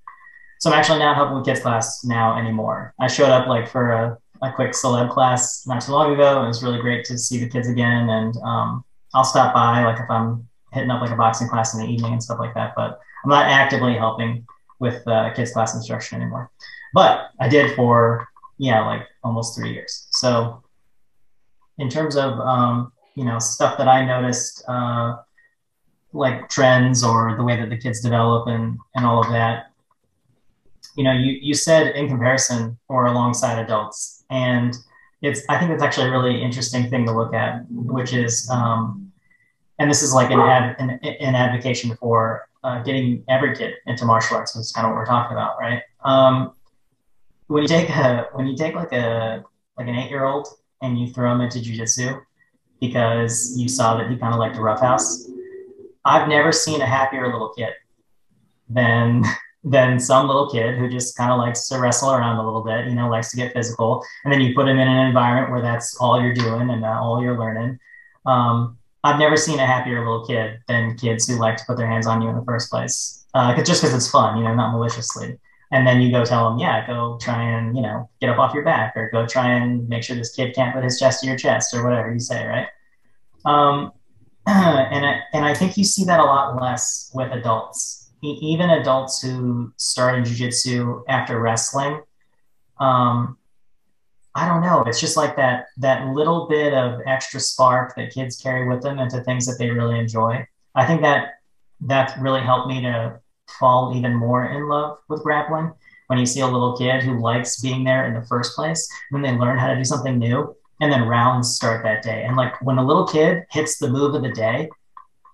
so 0.60 0.70
I'm 0.70 0.78
actually 0.78 0.98
not 0.98 1.16
helping 1.16 1.36
with 1.36 1.46
kids 1.46 1.60
class 1.60 2.04
now 2.04 2.38
anymore. 2.38 2.94
I 3.00 3.08
showed 3.08 3.30
up 3.30 3.48
like 3.48 3.68
for 3.68 3.92
a, 3.92 4.18
a 4.42 4.52
quick 4.52 4.72
celeb 4.72 5.10
class 5.10 5.66
not 5.66 5.82
too 5.82 5.92
long 5.92 6.12
ago. 6.12 6.44
It 6.44 6.48
was 6.48 6.62
really 6.62 6.80
great 6.80 7.04
to 7.06 7.18
see 7.18 7.38
the 7.38 7.48
kids 7.48 7.68
again, 7.68 8.08
and 8.10 8.36
um, 8.44 8.84
I'll 9.14 9.24
stop 9.24 9.54
by 9.54 9.84
like 9.84 9.98
if 9.98 10.10
I'm 10.10 10.46
hitting 10.72 10.90
up 10.90 11.00
like 11.00 11.10
a 11.10 11.16
boxing 11.16 11.48
class 11.48 11.74
in 11.74 11.80
the 11.80 11.86
evening 11.86 12.12
and 12.12 12.22
stuff 12.22 12.38
like 12.38 12.54
that. 12.54 12.74
But 12.76 13.00
I'm 13.24 13.30
not 13.30 13.46
actively 13.46 13.94
helping 13.94 14.46
with 14.78 15.06
uh, 15.06 15.32
kids 15.32 15.52
class 15.52 15.74
instruction 15.74 16.20
anymore. 16.20 16.50
But 16.92 17.30
I 17.40 17.48
did 17.48 17.74
for 17.74 18.28
yeah 18.58 18.84
like 18.86 19.06
almost 19.24 19.56
three 19.56 19.72
years. 19.72 20.06
So 20.10 20.62
in 21.78 21.88
terms 21.88 22.16
of 22.16 22.38
um, 22.40 22.92
you 23.14 23.24
know 23.24 23.38
stuff 23.38 23.78
that 23.78 23.88
I 23.88 24.04
noticed, 24.04 24.64
uh, 24.68 25.16
like 26.12 26.48
trends 26.48 27.02
or 27.02 27.36
the 27.36 27.44
way 27.44 27.56
that 27.56 27.70
the 27.70 27.76
kids 27.76 28.00
develop 28.00 28.48
and 28.48 28.78
and 28.94 29.04
all 29.04 29.20
of 29.20 29.30
that. 29.30 29.70
You 30.96 31.04
know, 31.04 31.12
you 31.12 31.32
you 31.40 31.54
said 31.54 31.96
in 31.96 32.08
comparison 32.08 32.78
or 32.88 33.06
alongside 33.06 33.58
adults, 33.58 34.24
and 34.30 34.76
it's 35.22 35.42
I 35.48 35.58
think 35.58 35.70
it's 35.70 35.82
actually 35.82 36.08
a 36.08 36.10
really 36.10 36.42
interesting 36.42 36.90
thing 36.90 37.06
to 37.06 37.12
look 37.12 37.32
at, 37.32 37.64
which 37.70 38.12
is, 38.12 38.48
um, 38.50 39.12
and 39.78 39.90
this 39.90 40.02
is 40.02 40.12
like 40.12 40.30
an 40.30 40.40
ad, 40.40 40.76
an, 40.78 40.90
an 40.90 41.34
advocacy 41.34 41.94
for 41.94 42.48
uh, 42.64 42.82
getting 42.82 43.24
every 43.28 43.54
kid 43.56 43.74
into 43.86 44.04
martial 44.04 44.36
arts, 44.36 44.54
which 44.54 44.62
is 44.62 44.72
kind 44.72 44.86
of 44.86 44.90
what 44.90 44.98
we're 44.98 45.06
talking 45.06 45.36
about, 45.36 45.58
right? 45.58 45.82
Um, 46.04 46.52
when 47.46 47.62
you 47.62 47.68
take 47.68 47.88
a 47.88 48.28
when 48.32 48.46
you 48.46 48.56
take 48.56 48.74
like 48.74 48.92
a 48.92 49.44
like 49.78 49.88
an 49.88 49.94
eight 49.94 50.10
year 50.10 50.24
old 50.24 50.48
and 50.82 50.98
you 50.98 51.08
throw 51.08 51.32
him 51.32 51.40
into 51.40 51.60
jujitsu 51.60 52.20
because 52.80 53.56
you 53.56 53.68
saw 53.68 53.96
that 53.96 54.10
he 54.10 54.16
kind 54.16 54.34
of 54.34 54.40
liked 54.40 54.56
a 54.56 54.60
roughhouse. 54.60 55.28
I've 56.04 56.28
never 56.28 56.52
seen 56.52 56.80
a 56.80 56.86
happier 56.86 57.32
little 57.32 57.54
kid 57.56 57.72
than 58.68 59.24
than 59.64 60.00
some 60.00 60.26
little 60.26 60.50
kid 60.50 60.76
who 60.76 60.88
just 60.88 61.16
kind 61.16 61.30
of 61.30 61.38
likes 61.38 61.68
to 61.68 61.78
wrestle 61.78 62.10
around 62.10 62.36
a 62.36 62.44
little 62.44 62.64
bit, 62.64 62.88
you 62.88 62.96
know, 62.96 63.08
likes 63.08 63.30
to 63.30 63.36
get 63.36 63.52
physical. 63.52 64.04
And 64.24 64.32
then 64.32 64.40
you 64.40 64.56
put 64.56 64.66
him 64.66 64.80
in 64.80 64.88
an 64.88 65.06
environment 65.06 65.52
where 65.52 65.62
that's 65.62 65.96
all 65.98 66.20
you're 66.20 66.34
doing 66.34 66.68
and 66.68 66.84
all 66.84 67.22
you're 67.22 67.38
learning. 67.38 67.78
Um, 68.26 68.76
I've 69.04 69.20
never 69.20 69.36
seen 69.36 69.60
a 69.60 69.66
happier 69.66 70.00
little 70.00 70.26
kid 70.26 70.58
than 70.66 70.96
kids 70.96 71.28
who 71.28 71.36
like 71.36 71.58
to 71.58 71.64
put 71.64 71.76
their 71.76 71.86
hands 71.86 72.08
on 72.08 72.20
you 72.20 72.28
in 72.28 72.34
the 72.34 72.44
first 72.44 72.70
place. 72.72 73.24
Uh, 73.34 73.54
just 73.62 73.82
because 73.82 73.94
it's 73.94 74.10
fun, 74.10 74.36
you 74.36 74.42
know, 74.42 74.52
not 74.52 74.72
maliciously 74.72 75.38
and 75.72 75.86
then 75.86 76.02
you 76.02 76.12
go 76.12 76.24
tell 76.24 76.50
them, 76.50 76.58
yeah, 76.58 76.86
go 76.86 77.18
try 77.20 77.42
and 77.42 77.74
you 77.74 77.82
know 77.82 78.08
get 78.20 78.30
up 78.30 78.38
off 78.38 78.54
your 78.54 78.62
back, 78.62 78.92
or 78.96 79.10
go 79.10 79.26
try 79.26 79.54
and 79.54 79.88
make 79.88 80.04
sure 80.04 80.14
this 80.14 80.34
kid 80.34 80.54
can't 80.54 80.74
put 80.74 80.84
his 80.84 80.98
chest 80.98 81.20
to 81.20 81.26
your 81.26 81.36
chest, 81.36 81.74
or 81.74 81.82
whatever 81.82 82.12
you 82.12 82.20
say, 82.20 82.46
right? 82.46 82.68
Um, 83.44 83.92
and 84.46 85.04
I, 85.04 85.20
and 85.32 85.44
I 85.44 85.54
think 85.54 85.76
you 85.76 85.84
see 85.84 86.04
that 86.04 86.20
a 86.20 86.24
lot 86.24 86.60
less 86.60 87.10
with 87.14 87.32
adults, 87.32 88.10
even 88.22 88.70
adults 88.70 89.22
who 89.22 89.72
start 89.76 90.26
started 90.26 90.26
jujitsu 90.26 91.02
after 91.08 91.40
wrestling. 91.40 92.02
Um, 92.78 93.38
I 94.34 94.48
don't 94.48 94.62
know. 94.62 94.82
It's 94.86 95.00
just 95.00 95.16
like 95.16 95.36
that 95.36 95.66
that 95.78 96.06
little 96.08 96.48
bit 96.48 96.74
of 96.74 97.00
extra 97.06 97.40
spark 97.40 97.96
that 97.96 98.12
kids 98.12 98.36
carry 98.36 98.68
with 98.68 98.82
them 98.82 98.98
into 98.98 99.22
things 99.22 99.46
that 99.46 99.56
they 99.58 99.70
really 99.70 99.98
enjoy. 99.98 100.46
I 100.74 100.86
think 100.86 101.00
that 101.00 101.40
that 101.82 102.16
really 102.20 102.40
helped 102.40 102.68
me 102.68 102.82
to 102.82 103.20
fall 103.62 103.96
even 103.96 104.14
more 104.14 104.46
in 104.46 104.68
love 104.68 104.98
with 105.08 105.22
grappling 105.22 105.72
when 106.12 106.18
you 106.18 106.26
see 106.26 106.40
a 106.40 106.46
little 106.46 106.76
kid 106.76 107.02
who 107.02 107.18
likes 107.20 107.62
being 107.62 107.84
there 107.84 108.06
in 108.06 108.12
the 108.12 108.26
first 108.26 108.54
place, 108.54 108.86
then 109.10 109.22
they 109.22 109.32
learn 109.32 109.56
how 109.56 109.68
to 109.68 109.76
do 109.76 109.82
something 109.82 110.18
new, 110.18 110.54
and 110.82 110.92
then 110.92 111.08
rounds 111.08 111.56
start 111.56 111.82
that 111.84 112.02
day. 112.02 112.24
And 112.24 112.36
like 112.36 112.60
when 112.60 112.76
a 112.76 112.86
little 112.86 113.06
kid 113.06 113.44
hits 113.50 113.78
the 113.78 113.88
move 113.88 114.14
of 114.14 114.20
the 114.20 114.30
day, 114.30 114.68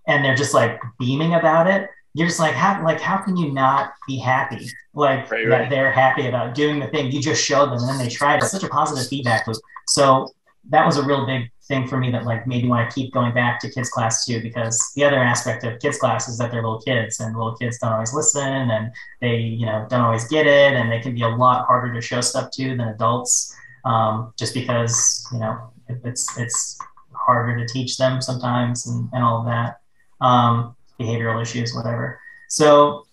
and 0.07 0.25
they're 0.25 0.37
just 0.37 0.55
like 0.55 0.81
beaming 0.97 1.35
about 1.35 1.67
it, 1.67 1.91
you're 2.15 2.29
just 2.29 2.39
like, 2.39 2.55
how 2.55 2.81
like 2.85 3.01
how 3.01 3.19
can 3.19 3.37
you 3.37 3.51
not 3.53 3.93
be 4.07 4.19
happy? 4.19 4.69
Like 4.95 5.29
right, 5.31 5.49
that 5.49 5.69
they're 5.69 5.91
happy 5.91 6.29
about 6.29 6.55
doing 6.55 6.79
the 6.79 6.87
thing 6.87 7.11
you 7.11 7.21
just 7.21 7.45
showed 7.45 7.67
them, 7.67 7.81
and 7.81 7.89
then 7.89 7.99
they 7.99 8.09
tried. 8.09 8.37
It's 8.37 8.53
such 8.53 8.63
a 8.63 8.69
positive 8.69 9.09
feedback 9.09 9.49
loop. 9.49 9.57
So 9.89 10.33
that 10.69 10.85
was 10.85 10.97
a 10.97 11.05
real 11.05 11.27
big 11.27 11.51
thing 11.67 11.87
for 11.87 11.99
me 11.99 12.11
that 12.11 12.25
like 12.25 12.47
made 12.47 12.63
me 12.63 12.69
want 12.69 12.89
to 12.89 12.95
keep 12.95 13.13
going 13.13 13.33
back 13.35 13.61
to 13.61 13.71
kids 13.71 13.91
class 13.91 14.25
too 14.25 14.41
because 14.41 14.81
the 14.97 15.05
other 15.05 15.19
aspect 15.19 15.65
of 15.65 15.79
kids 15.81 15.99
class 15.99 16.29
is 16.29 16.39
that 16.39 16.51
they're 16.51 16.63
little 16.63 16.81
kids 16.81 17.21
and 17.21 17.37
little 17.37 17.57
kids 17.57 17.79
don't 17.79 17.93
always 17.93 18.15
listen 18.15 18.71
and 18.71 18.93
they 19.21 19.37
you 19.37 19.67
know 19.67 19.87
don't 19.91 20.01
always 20.01 20.27
get 20.29 20.47
it 20.47 20.75
and 20.75 20.91
they 20.91 21.01
can 21.01 21.15
be 21.15 21.23
a 21.23 21.29
lot 21.29 21.67
harder 21.67 21.93
to 21.93 22.01
show 22.01 22.21
stuff 22.21 22.51
to 22.51 22.69
than 22.69 22.89
adults 22.89 23.55
um, 23.85 24.33
just 24.39 24.55
because 24.55 25.27
you 25.33 25.39
know 25.39 25.71
it's 26.05 26.39
it's 26.39 26.79
harder 27.13 27.57
to 27.59 27.71
teach 27.71 27.97
them 27.97 28.21
sometimes 28.23 28.87
and, 28.87 29.09
and 29.13 29.23
all 29.23 29.41
of 29.41 29.47
that 29.47 29.81
um, 30.21 30.75
behavioral 30.99 31.41
issues 31.41 31.75
whatever. 31.75 32.19
So 32.49 33.05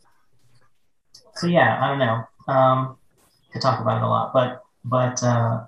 so 1.35 1.47
yeah 1.47 1.83
i 1.83 1.87
don't 1.87 1.99
know 1.99 2.23
um, 2.47 2.97
could 3.51 3.61
talk 3.61 3.79
about 3.79 3.97
it 3.97 4.03
a 4.03 4.07
lot 4.07 4.33
but 4.33 4.63
but 4.83 5.21
uh, 5.23 5.65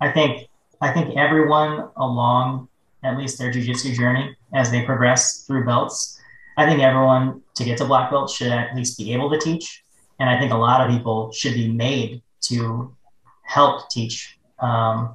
i 0.00 0.10
think 0.10 0.48
I 0.84 0.92
think 0.92 1.16
everyone 1.16 1.88
along 1.96 2.68
at 3.04 3.16
least 3.16 3.38
their 3.38 3.50
jujitsu 3.50 3.94
journey 3.94 4.36
as 4.52 4.70
they 4.70 4.84
progress 4.84 5.46
through 5.46 5.64
belts, 5.64 6.20
I 6.58 6.66
think 6.66 6.82
everyone 6.82 7.40
to 7.54 7.64
get 7.64 7.78
to 7.78 7.86
black 7.86 8.10
belt 8.10 8.28
should 8.28 8.52
at 8.52 8.76
least 8.76 8.98
be 8.98 9.14
able 9.14 9.30
to 9.30 9.38
teach. 9.38 9.82
And 10.20 10.28
I 10.28 10.38
think 10.38 10.52
a 10.52 10.56
lot 10.56 10.82
of 10.82 10.94
people 10.94 11.32
should 11.32 11.54
be 11.54 11.68
made 11.72 12.20
to 12.48 12.94
help 13.44 13.88
teach. 13.88 14.38
Um, 14.58 15.14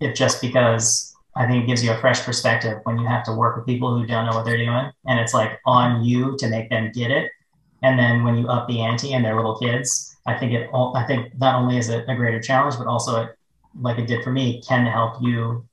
if 0.00 0.14
just 0.14 0.42
because 0.42 1.16
I 1.34 1.46
think 1.46 1.64
it 1.64 1.66
gives 1.66 1.82
you 1.82 1.92
a 1.92 1.96
fresh 1.96 2.20
perspective 2.20 2.78
when 2.82 2.98
you 2.98 3.06
have 3.06 3.24
to 3.24 3.32
work 3.32 3.56
with 3.56 3.64
people 3.64 3.96
who 3.96 4.04
don't 4.04 4.26
know 4.26 4.36
what 4.36 4.44
they're 4.44 4.58
doing. 4.58 4.92
And 5.06 5.18
it's 5.18 5.32
like 5.32 5.60
on 5.64 6.04
you 6.04 6.36
to 6.36 6.48
make 6.48 6.68
them 6.68 6.92
get 6.92 7.10
it. 7.10 7.32
And 7.82 7.98
then 7.98 8.22
when 8.22 8.36
you 8.36 8.48
up 8.48 8.68
the 8.68 8.82
ante 8.82 9.14
and 9.14 9.24
they're 9.24 9.34
little 9.34 9.58
kids, 9.58 10.14
I 10.26 10.34
think 10.38 10.52
it, 10.52 10.68
I 10.74 11.04
think 11.04 11.38
not 11.38 11.54
only 11.54 11.78
is 11.78 11.88
it 11.88 12.04
a 12.06 12.14
greater 12.14 12.38
challenge, 12.38 12.76
but 12.76 12.86
also 12.86 13.22
it 13.22 13.36
like 13.80 13.98
it 13.98 14.06
did 14.06 14.22
for 14.22 14.32
me, 14.32 14.62
can 14.66 14.86
help 14.86 15.22
you 15.22 15.66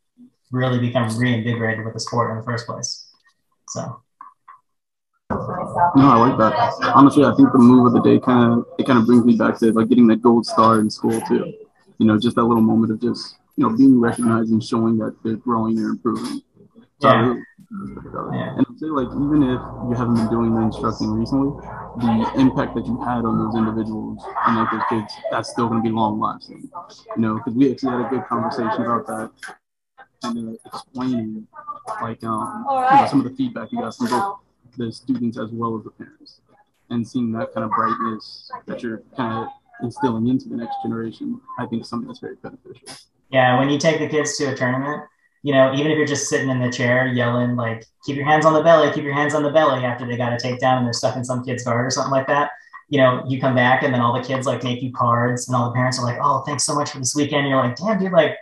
really 0.51 0.79
become 0.79 1.15
reinvigorated 1.17 1.85
with 1.85 1.93
the 1.93 1.99
sport 1.99 2.31
in 2.31 2.37
the 2.37 2.43
first 2.43 2.65
place. 2.65 3.09
So. 3.69 4.01
No, 5.31 6.09
I 6.09 6.15
like 6.15 6.37
that. 6.39 6.91
Honestly, 6.95 7.23
I 7.23 7.33
think 7.35 7.51
the 7.51 7.59
move 7.59 7.85
of 7.85 7.93
the 7.93 8.01
day 8.01 8.19
kind 8.19 8.53
of 8.53 8.65
it 8.79 8.87
kind 8.87 8.97
of 8.97 9.05
brings 9.05 9.23
me 9.25 9.35
back 9.35 9.59
to 9.59 9.71
like 9.71 9.87
getting 9.87 10.07
that 10.07 10.23
gold 10.23 10.45
star 10.45 10.79
in 10.79 10.89
school 10.89 11.21
too. 11.21 11.53
You 11.99 12.07
know, 12.07 12.17
just 12.17 12.35
that 12.35 12.43
little 12.43 12.63
moment 12.63 12.91
of 12.91 12.99
just 12.99 13.37
you 13.55 13.63
know 13.63 13.77
being 13.77 13.99
recognized 13.99 14.51
and 14.51 14.63
showing 14.63 14.97
that 14.97 15.15
they're 15.23 15.35
growing 15.35 15.77
and 15.77 15.85
improving. 15.91 16.41
So 16.99 17.09
yeah. 17.09 17.21
Really, 17.21 17.43
And 17.71 18.65
I'd 18.67 18.79
say 18.79 18.87
like 18.87 19.07
even 19.07 19.43
if 19.43 19.61
you 19.89 19.93
haven't 19.95 20.15
been 20.15 20.29
doing 20.29 20.55
the 20.55 20.61
instructing 20.61 21.11
recently, 21.11 21.51
the 21.97 22.31
impact 22.35 22.75
that 22.75 22.85
you 22.85 22.99
had 23.01 23.25
on 23.25 23.37
those 23.37 23.55
individuals 23.55 24.23
and 24.47 24.55
like 24.57 24.71
those 24.71 24.81
kids, 24.89 25.13
that's 25.31 25.49
still 25.49 25.67
going 25.67 25.83
to 25.83 25.87
be 25.87 25.93
long 25.93 26.19
lasting. 26.19 26.69
You 27.15 27.21
know, 27.21 27.35
because 27.35 27.53
we 27.53 27.71
actually 27.71 27.91
had 27.91 28.07
a 28.07 28.09
good 28.09 28.25
conversation 28.25 28.81
about 28.81 29.05
that 29.07 29.31
and 30.23 30.49
uh, 30.49 30.57
explaining 30.65 31.47
like 32.01 32.23
um, 32.23 32.65
right. 32.67 32.91
you 32.91 33.01
know, 33.01 33.07
some 33.07 33.19
of 33.19 33.25
the 33.29 33.35
feedback 33.35 33.71
you 33.71 33.79
got 33.79 33.95
from 33.95 34.07
both 34.07 34.39
the 34.77 34.91
students 34.91 35.37
as 35.37 35.49
well 35.51 35.77
as 35.77 35.83
the 35.83 35.91
parents, 35.91 36.41
and 36.89 37.07
seeing 37.07 37.31
that 37.33 37.53
kind 37.53 37.65
of 37.65 37.71
brightness 37.71 38.51
that 38.65 38.81
you're 38.83 39.03
kind 39.15 39.45
of 39.45 39.47
instilling 39.81 40.27
into 40.27 40.49
the 40.49 40.55
next 40.55 40.75
generation, 40.83 41.39
I 41.57 41.65
think 41.65 41.83
is 41.83 41.89
something 41.89 42.07
that's 42.07 42.19
very 42.19 42.35
beneficial. 42.35 42.87
Yeah, 43.31 43.59
when 43.59 43.69
you 43.69 43.77
take 43.77 43.99
the 43.99 44.07
kids 44.07 44.37
to 44.37 44.45
a 44.45 44.55
tournament, 44.55 45.03
you 45.43 45.53
know, 45.53 45.73
even 45.73 45.91
if 45.91 45.97
you're 45.97 46.07
just 46.07 46.27
sitting 46.27 46.49
in 46.49 46.59
the 46.59 46.71
chair 46.71 47.07
yelling 47.07 47.55
like 47.55 47.85
"keep 48.05 48.15
your 48.15 48.25
hands 48.25 48.45
on 48.45 48.53
the 48.53 48.61
belly, 48.61 48.91
keep 48.91 49.03
your 49.03 49.13
hands 49.13 49.33
on 49.33 49.43
the 49.43 49.51
belly" 49.51 49.85
after 49.85 50.05
they 50.05 50.17
got 50.17 50.33
a 50.33 50.35
takedown 50.35 50.77
and 50.77 50.85
they're 50.85 50.93
stuck 50.93 51.15
in 51.15 51.23
some 51.23 51.43
kid's 51.43 51.63
guard 51.63 51.85
or 51.85 51.89
something 51.89 52.11
like 52.11 52.27
that. 52.27 52.51
You 52.89 52.99
know, 52.99 53.23
you 53.27 53.39
come 53.39 53.55
back 53.55 53.83
and 53.83 53.93
then 53.93 54.01
all 54.01 54.13
the 54.13 54.25
kids 54.25 54.45
like 54.47 54.63
make 54.63 54.81
you 54.81 54.91
cards 54.91 55.47
and 55.47 55.55
all 55.55 55.69
the 55.69 55.75
parents 55.75 55.99
are 55.99 56.05
like, 56.05 56.19
"Oh, 56.21 56.43
thanks 56.45 56.65
so 56.65 56.75
much 56.75 56.91
for 56.91 56.99
this 56.99 57.15
weekend." 57.15 57.41
And 57.41 57.49
you're 57.49 57.63
like, 57.63 57.77
"Damn, 57.77 57.99
dude, 57.99 58.11
like, 58.11 58.35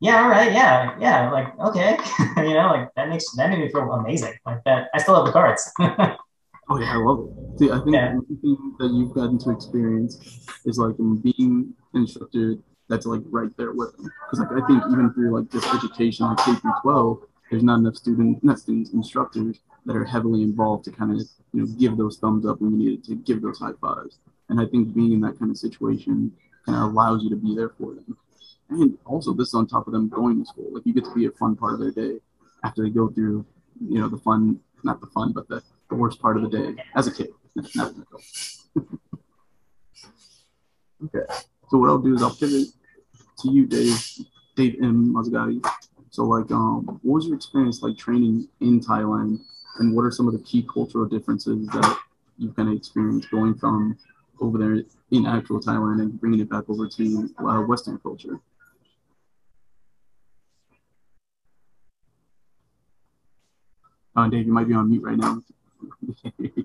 yeah, 0.00 0.22
all 0.22 0.28
right, 0.28 0.52
yeah, 0.52 0.96
yeah, 1.00 1.30
like, 1.30 1.58
okay, 1.60 1.96
you 2.38 2.54
know, 2.54 2.68
like 2.68 2.88
that 2.96 3.08
makes 3.08 3.30
that 3.36 3.48
made 3.50 3.60
me 3.60 3.70
feel 3.70 3.90
amazing. 3.92 4.34
Like 4.44 4.62
that, 4.64 4.88
I 4.94 4.98
still 4.98 5.14
have 5.16 5.26
the 5.26 5.32
cards." 5.32 5.70
oh 5.80 6.78
yeah, 6.78 6.92
I 6.92 6.96
love 6.96 7.28
it. 7.28 7.58
See, 7.58 7.70
I 7.70 7.78
think 7.78 7.94
yeah. 7.94 8.14
the 8.28 8.36
thing 8.36 8.74
that 8.78 8.90
you've 8.92 9.14
gotten 9.14 9.38
to 9.38 9.50
experience 9.50 10.48
is 10.66 10.78
like 10.78 10.96
being 11.22 11.72
instructed 11.94 12.62
that's 12.92 13.06
like 13.06 13.22
right 13.30 13.48
there 13.56 13.72
with 13.72 13.96
them. 13.96 14.12
Because 14.26 14.40
like 14.40 14.62
I 14.62 14.66
think 14.66 14.82
even 14.92 15.10
through 15.14 15.34
like 15.34 15.50
this 15.50 15.64
education, 15.72 16.26
like 16.26 16.36
K 16.44 16.54
through 16.56 16.74
12, 16.82 17.22
there's 17.50 17.62
not 17.62 17.78
enough 17.78 17.96
student, 17.96 18.44
not 18.44 18.58
students, 18.58 18.92
instructors 18.92 19.60
that 19.86 19.96
are 19.96 20.04
heavily 20.04 20.42
involved 20.42 20.84
to 20.84 20.92
kind 20.92 21.10
of 21.10 21.16
you 21.54 21.62
know 21.62 21.66
give 21.78 21.96
those 21.96 22.18
thumbs 22.18 22.44
up 22.44 22.60
when 22.60 22.78
you 22.78 22.90
need 22.90 23.04
to 23.04 23.14
give 23.14 23.40
those 23.40 23.58
high 23.58 23.72
fives. 23.80 24.18
And 24.50 24.60
I 24.60 24.66
think 24.66 24.94
being 24.94 25.12
in 25.14 25.20
that 25.22 25.38
kind 25.38 25.50
of 25.50 25.56
situation 25.56 26.32
kind 26.66 26.76
of 26.76 26.90
allows 26.92 27.22
you 27.22 27.30
to 27.30 27.36
be 27.36 27.56
there 27.56 27.70
for 27.70 27.94
them. 27.94 28.14
And 28.68 28.98
also, 29.06 29.32
this 29.32 29.48
is 29.48 29.54
on 29.54 29.66
top 29.66 29.86
of 29.86 29.94
them 29.94 30.10
going 30.10 30.38
to 30.40 30.46
school. 30.46 30.68
Like 30.70 30.84
you 30.84 30.92
get 30.92 31.04
to 31.04 31.14
be 31.14 31.24
a 31.24 31.30
fun 31.30 31.56
part 31.56 31.72
of 31.72 31.80
their 31.80 31.92
day 31.92 32.18
after 32.62 32.82
they 32.82 32.90
go 32.90 33.08
through, 33.08 33.46
you 33.88 34.00
know, 34.00 34.10
the 34.10 34.18
fun, 34.18 34.60
not 34.84 35.00
the 35.00 35.06
fun, 35.06 35.32
but 35.32 35.48
the, 35.48 35.62
the 35.88 35.94
worst 35.94 36.20
part 36.20 36.36
of 36.36 36.42
the 36.42 36.50
day 36.50 36.74
as 36.94 37.06
a 37.06 37.12
kid. 37.12 37.30
okay. 41.06 41.24
So 41.70 41.78
what 41.78 41.88
I'll 41.88 41.98
do 41.98 42.14
is 42.14 42.22
I'll 42.22 42.36
pivot 42.36 42.68
to 43.42 43.50
you, 43.50 43.66
Dave, 43.66 44.00
Dave 44.56 44.76
M. 44.82 45.14
Mazagati. 45.14 45.64
So 46.10 46.24
like, 46.24 46.50
um, 46.50 46.84
what 47.02 47.14
was 47.14 47.26
your 47.26 47.36
experience 47.36 47.82
like 47.82 47.96
training 47.96 48.48
in 48.60 48.80
Thailand, 48.80 49.40
and 49.78 49.94
what 49.94 50.02
are 50.02 50.10
some 50.10 50.26
of 50.26 50.34
the 50.34 50.40
key 50.40 50.66
cultural 50.72 51.06
differences 51.06 51.66
that 51.68 51.98
you've 52.38 52.54
kind 52.54 52.68
of 52.68 52.74
experienced 52.74 53.30
going 53.30 53.54
from 53.54 53.98
over 54.40 54.58
there 54.58 54.82
in 55.10 55.26
actual 55.26 55.60
Thailand 55.60 56.00
and 56.00 56.20
bringing 56.20 56.40
it 56.40 56.50
back 56.50 56.64
over 56.68 56.86
to 56.88 57.30
uh, 57.38 57.60
Western 57.62 57.98
culture? 57.98 58.38
Uh, 64.14 64.28
Dave, 64.28 64.46
you 64.46 64.52
might 64.52 64.68
be 64.68 64.74
on 64.74 64.90
mute 64.90 65.02
right 65.02 65.16
now. 65.16 65.40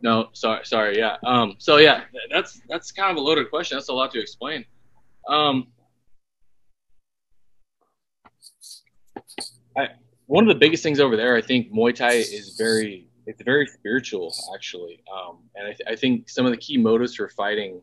no, 0.00 0.30
sorry, 0.32 0.64
sorry. 0.64 0.96
Yeah. 0.96 1.16
Um. 1.24 1.56
So 1.58 1.76
yeah, 1.76 2.04
that's 2.30 2.62
that's 2.68 2.90
kind 2.90 3.10
of 3.10 3.18
a 3.18 3.20
loaded 3.20 3.50
question. 3.50 3.76
That's 3.76 3.88
a 3.88 3.92
lot 3.92 4.10
to 4.12 4.20
explain. 4.20 4.64
Um. 5.26 5.68
I 9.76 9.88
one 10.26 10.44
of 10.44 10.48
the 10.48 10.58
biggest 10.58 10.82
things 10.82 11.00
over 11.00 11.16
there, 11.16 11.36
I 11.36 11.40
think 11.40 11.72
Muay 11.72 11.94
Thai 11.94 12.12
is 12.12 12.56
very 12.58 13.08
it's 13.26 13.42
very 13.42 13.66
spiritual 13.66 14.32
actually, 14.54 15.02
um, 15.12 15.38
and 15.54 15.66
I, 15.66 15.70
th- 15.72 15.88
I 15.88 15.96
think 15.96 16.28
some 16.30 16.46
of 16.46 16.52
the 16.52 16.56
key 16.58 16.76
motives 16.76 17.14
for 17.14 17.28
fighting 17.28 17.82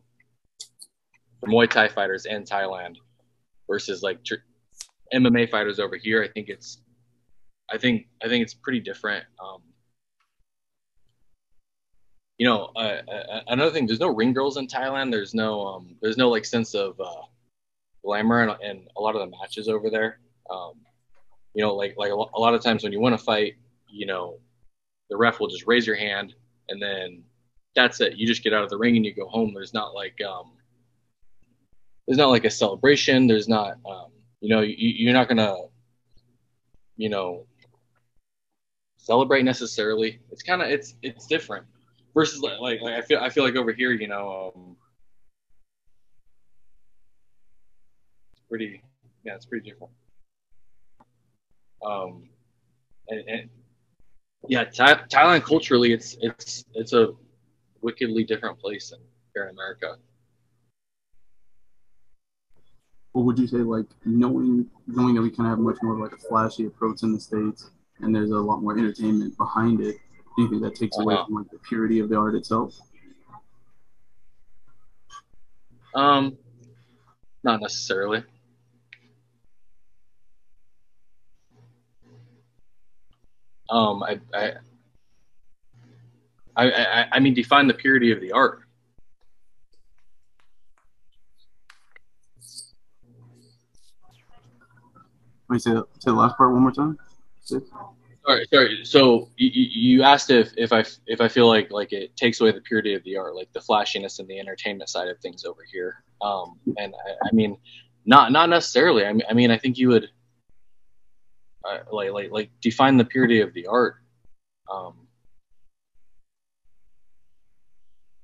for 1.40 1.48
Muay 1.48 1.68
Thai 1.68 1.88
fighters 1.88 2.26
in 2.26 2.44
Thailand 2.44 2.96
versus 3.68 4.02
like 4.02 4.24
tr- 4.24 4.36
MMA 5.14 5.50
fighters 5.50 5.78
over 5.78 5.96
here, 5.96 6.22
I 6.22 6.28
think 6.28 6.48
it's 6.48 6.82
I 7.70 7.78
think 7.78 8.06
I 8.22 8.28
think 8.28 8.42
it's 8.42 8.54
pretty 8.54 8.80
different. 8.80 9.24
Um, 9.42 9.62
you 12.38 12.46
know, 12.46 12.70
uh, 12.76 13.00
uh, 13.08 13.40
another 13.48 13.70
thing, 13.70 13.86
there's 13.86 14.00
no 14.00 14.14
ring 14.14 14.32
girls 14.32 14.56
in 14.56 14.66
Thailand. 14.66 15.10
There's 15.10 15.34
no 15.34 15.66
um, 15.66 15.96
there's 16.02 16.18
no 16.18 16.28
like 16.28 16.44
sense 16.44 16.74
of 16.74 17.00
uh, 17.00 17.22
glamour 18.04 18.56
in 18.62 18.86
a 18.96 19.00
lot 19.00 19.14
of 19.14 19.22
the 19.22 19.36
matches 19.38 19.68
over 19.68 19.88
there. 19.88 20.20
Um, 20.50 20.74
you 21.54 21.62
know, 21.62 21.74
like 21.74 21.94
like 21.96 22.12
a 22.12 22.14
lot 22.14 22.54
of 22.54 22.62
times 22.62 22.82
when 22.82 22.92
you 22.92 23.00
want 23.00 23.18
to 23.18 23.24
fight, 23.24 23.54
you 23.88 24.06
know, 24.06 24.38
the 25.08 25.16
ref 25.16 25.40
will 25.40 25.48
just 25.48 25.66
raise 25.66 25.86
your 25.86 25.96
hand 25.96 26.34
and 26.68 26.80
then 26.80 27.22
that's 27.74 28.00
it. 28.00 28.16
You 28.16 28.26
just 28.26 28.42
get 28.42 28.52
out 28.52 28.64
of 28.64 28.70
the 28.70 28.78
ring 28.78 28.96
and 28.96 29.04
you 29.04 29.14
go 29.14 29.28
home. 29.28 29.52
There's 29.54 29.74
not 29.74 29.94
like 29.94 30.20
um, 30.22 30.52
there's 32.06 32.18
not 32.18 32.28
like 32.28 32.44
a 32.44 32.50
celebration. 32.50 33.26
There's 33.26 33.48
not 33.48 33.78
um, 33.88 34.10
you 34.40 34.50
know 34.50 34.60
you, 34.60 34.74
you're 34.76 35.14
not 35.14 35.28
gonna 35.28 35.56
you 36.98 37.08
know 37.08 37.46
celebrate 38.98 39.44
necessarily. 39.44 40.20
It's 40.30 40.42
kind 40.42 40.60
of 40.60 40.68
it's 40.68 40.96
it's 41.02 41.26
different 41.26 41.66
versus 42.16 42.40
like, 42.40 42.58
like, 42.58 42.80
like 42.80 42.94
I 42.94 43.02
feel 43.02 43.20
I 43.20 43.28
feel 43.28 43.44
like 43.44 43.54
over 43.54 43.72
here, 43.72 43.92
you 43.92 44.08
know, 44.08 44.52
um, 44.56 44.76
it's 48.32 48.42
pretty 48.48 48.82
yeah, 49.22 49.34
it's 49.34 49.46
pretty 49.46 49.70
different. 49.70 49.92
Um, 51.84 52.28
and, 53.08 53.28
and 53.28 53.50
yeah, 54.48 54.64
Th- 54.64 54.98
Thailand 55.08 55.44
culturally, 55.44 55.92
it's 55.92 56.16
it's 56.20 56.64
it's 56.74 56.92
a 56.94 57.12
wickedly 57.82 58.24
different 58.24 58.58
place 58.58 58.90
than 58.90 59.00
here 59.34 59.44
in 59.44 59.50
America. 59.50 59.96
What 63.12 63.26
would 63.26 63.38
you 63.38 63.46
say, 63.46 63.58
like 63.58 63.86
knowing 64.04 64.70
knowing 64.86 65.14
that 65.14 65.22
we 65.22 65.30
kind 65.30 65.50
of 65.50 65.58
have 65.58 65.58
much 65.58 65.78
more 65.82 65.98
like 65.98 66.12
a 66.12 66.16
flashy 66.16 66.66
approach 66.66 67.02
in 67.02 67.12
the 67.12 67.20
states, 67.20 67.70
and 68.00 68.14
there's 68.14 68.30
a 68.30 68.38
lot 68.38 68.62
more 68.62 68.78
entertainment 68.78 69.36
behind 69.36 69.80
it. 69.80 69.96
Do 70.36 70.42
you 70.42 70.50
think 70.50 70.62
that 70.62 70.74
takes 70.74 70.98
away 70.98 71.16
from 71.24 71.34
like 71.34 71.50
the 71.50 71.58
purity 71.58 71.98
of 71.98 72.10
the 72.10 72.16
art 72.16 72.34
itself? 72.34 72.78
Um, 75.94 76.36
not 77.42 77.62
necessarily. 77.62 78.22
Um, 83.70 84.02
I, 84.02 84.20
I, 84.34 84.52
I, 86.56 87.06
I, 87.12 87.18
mean, 87.18 87.34
define 87.34 87.66
the 87.66 87.74
purity 87.74 88.12
of 88.12 88.20
the 88.20 88.32
art. 88.32 88.60
Wait, 95.48 95.62
say, 95.62 95.72
say 95.72 95.80
the 96.04 96.12
last 96.12 96.36
part 96.36 96.52
one 96.52 96.62
more 96.62 96.72
time. 96.72 96.98
Sorry, 98.26 98.46
sorry. 98.52 98.84
So 98.84 99.30
you, 99.36 99.50
you 99.52 100.02
asked 100.02 100.30
if, 100.30 100.52
if 100.56 100.72
I 100.72 100.84
if 101.06 101.20
I 101.20 101.28
feel 101.28 101.46
like 101.46 101.70
like 101.70 101.92
it 101.92 102.16
takes 102.16 102.40
away 102.40 102.50
the 102.50 102.60
purity 102.60 102.94
of 102.94 103.04
the 103.04 103.16
art, 103.16 103.36
like 103.36 103.52
the 103.52 103.60
flashiness 103.60 104.18
and 104.18 104.28
the 104.28 104.40
entertainment 104.40 104.90
side 104.90 105.08
of 105.08 105.18
things 105.20 105.44
over 105.44 105.62
here. 105.70 106.02
Um, 106.20 106.58
and 106.76 106.92
I, 106.94 107.28
I 107.28 107.32
mean, 107.32 107.56
not 108.04 108.32
not 108.32 108.48
necessarily. 108.48 109.04
I 109.06 109.12
mean, 109.12 109.22
I 109.30 109.32
mean, 109.32 109.52
I 109.52 109.58
think 109.58 109.78
you 109.78 109.88
would 109.90 110.08
uh, 111.64 111.78
like 111.92 112.10
like 112.10 112.30
like 112.32 112.50
define 112.60 112.96
the 112.96 113.04
purity 113.04 113.42
of 113.42 113.54
the 113.54 113.68
art. 113.68 113.96
Um, 114.72 115.06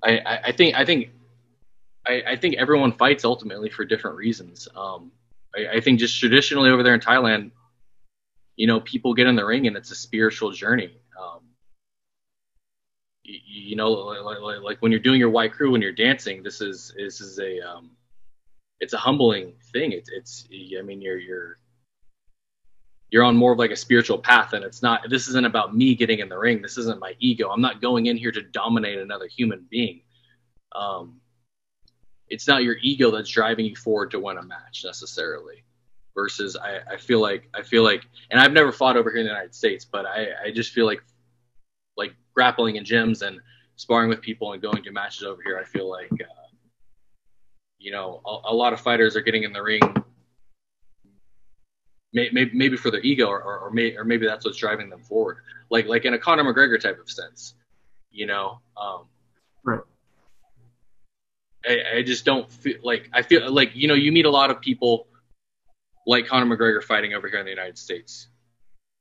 I, 0.03 0.19
I, 0.19 0.41
I 0.47 0.53
think 0.53 0.75
I 0.75 0.85
think 0.85 1.11
I, 2.09 2.23
I 2.31 2.37
think 2.37 2.57
everyone 2.57 2.91
fights 2.91 3.25
ultimately 3.25 3.71
for 3.71 3.85
different 3.85 4.17
reasons. 4.17 4.67
Um, 4.75 5.13
I, 5.57 5.77
I 5.77 5.81
think 5.81 6.01
just 6.01 6.19
traditionally 6.19 6.71
over 6.71 6.83
there 6.83 6.95
in 6.95 7.01
Thailand, 7.01 7.53
you 8.57 8.67
know, 8.67 8.81
people 8.81 9.15
get 9.15 9.27
in 9.27 9.37
the 9.37 9.45
ring 9.45 9.67
and 9.67 9.77
it's 9.77 9.91
a 9.91 9.95
spiritual 9.95 10.53
journey. 10.53 10.97
Um, 11.21 11.41
you, 13.23 13.39
you, 13.45 13.77
know, 13.77 13.91
like, 13.91 14.41
like, 14.41 14.61
like, 14.61 14.83
when 14.83 14.93
you're 14.93 15.01
doing 15.01 15.21
your 15.21 15.31
wai 15.31 15.49
kru, 15.49 15.73
when 15.73 15.83
you're 15.83 15.93
dancing, 15.93 16.43
this 16.43 16.61
is 16.61 16.93
this 16.97 17.21
is 17.21 17.39
a 17.39 17.61
um, 17.61 17.91
it's 18.81 18.93
a 18.93 18.99
humbling 18.99 19.55
thing. 19.73 19.93
It's 19.93 20.11
it's 20.11 20.49
I 20.79 20.83
mean 20.83 21.01
you're 21.01 21.19
you're 21.19 21.59
you're 23.11 23.25
on 23.25 23.37
more 23.37 23.53
of 23.53 23.59
like 23.59 23.71
a 23.71 23.77
spiritual 23.77 24.19
path, 24.19 24.53
and 24.53 24.65
it's 24.65 24.83
not. 24.83 25.09
This 25.09 25.29
isn't 25.29 25.47
about 25.47 25.75
me 25.75 25.95
getting 25.95 26.19
in 26.19 26.29
the 26.29 26.39
ring. 26.39 26.63
This 26.63 26.79
isn't 26.79 26.99
my 26.99 27.15
ego. 27.21 27.51
I'm 27.51 27.61
not 27.61 27.81
going 27.81 28.07
in 28.07 28.17
here 28.17 28.33
to 28.33 28.43
dominate 28.43 28.99
another 28.99 29.29
human 29.29 29.67
being. 29.71 30.03
Um, 30.75 31.21
it's 32.29 32.49
not 32.49 32.63
your 32.63 32.77
ego 32.83 33.11
that's 33.11 33.29
driving 33.29 33.67
you 33.67 33.77
forward 33.77 34.11
to 34.13 34.21
win 34.21 34.39
a 34.39 34.43
match 34.43 34.83
necessarily 34.85 35.65
versus 36.15 36.57
I, 36.57 36.81
I 36.95 36.97
feel 36.97 37.21
like 37.21 37.49
I 37.55 37.63
feel 37.63 37.83
like 37.83 38.03
and 38.31 38.41
I've 38.41 38.53
never 38.53 38.73
fought 38.73 38.97
over 38.97 39.11
here 39.11 39.21
in 39.21 39.27
the 39.27 39.33
United 39.33 39.55
States, 39.55 39.85
but 39.85 40.07
I, 40.07 40.29
I 40.47 40.51
just 40.51 40.73
feel 40.73 40.87
like 40.87 41.03
like 41.97 42.15
grappling 42.35 42.77
in 42.77 42.85
gyms 42.85 43.27
and 43.27 43.41
sparring 43.77 44.09
with 44.09 44.21
people 44.21 44.53
and 44.53 44.63
going 44.63 44.83
to 44.83 44.93
matches 44.93 45.23
over 45.23 45.43
here, 45.45 45.59
I 45.59 45.65
feel 45.65 45.91
like 45.91 46.13
uh, 46.13 46.49
you 47.79 47.93
know 47.93 48.21
a, 48.27 48.51
a, 48.51 48.55
lot 48.55 48.73
of 48.73 48.81
fighters 48.81 49.17
are 49.17 49.23
getting 49.23 49.43
in 49.43 49.53
the 49.53 49.63
ring. 49.63 49.83
Maybe, 52.15 52.51
maybe 52.53 52.77
for 52.77 52.91
their 52.91 53.01
ego 53.01 53.27
or, 53.27 53.43
or, 53.43 53.59
or, 53.61 53.71
may, 53.71 53.97
or 53.97 54.05
maybe 54.05 54.27
that's 54.27 54.45
what's 54.45 54.59
driving 54.59 54.91
them 54.91 55.01
forward. 55.01 55.39
Like 55.71 55.87
like 55.87 56.05
in 56.05 56.13
a 56.13 56.19
Conor 56.19 56.45
McGregor 56.45 56.79
type 56.79 57.01
of 57.01 57.11
sense 57.11 57.55
you 58.13 58.27
know 58.27 58.61
um, 58.77 59.07
right. 59.65 59.81
I, 61.67 61.99
I 61.99 62.03
just 62.03 62.25
don't 62.25 62.51
feel 62.51 62.77
like 62.83 63.09
I 63.13 63.23
feel 63.23 63.51
like 63.51 63.75
you 63.75 63.89
know 63.89 63.95
you 63.95 64.13
meet 64.13 64.27
a 64.27 64.31
lot 64.31 64.51
of 64.51 64.61
people 64.61 65.07
like 66.07 66.27
Conor 66.27 66.57
McGregor 66.57 66.83
fighting 66.83 67.15
over 67.15 67.29
here 67.29 67.39
in 67.39 67.45
the 67.45 67.51
United 67.51 67.79
States. 67.79 68.29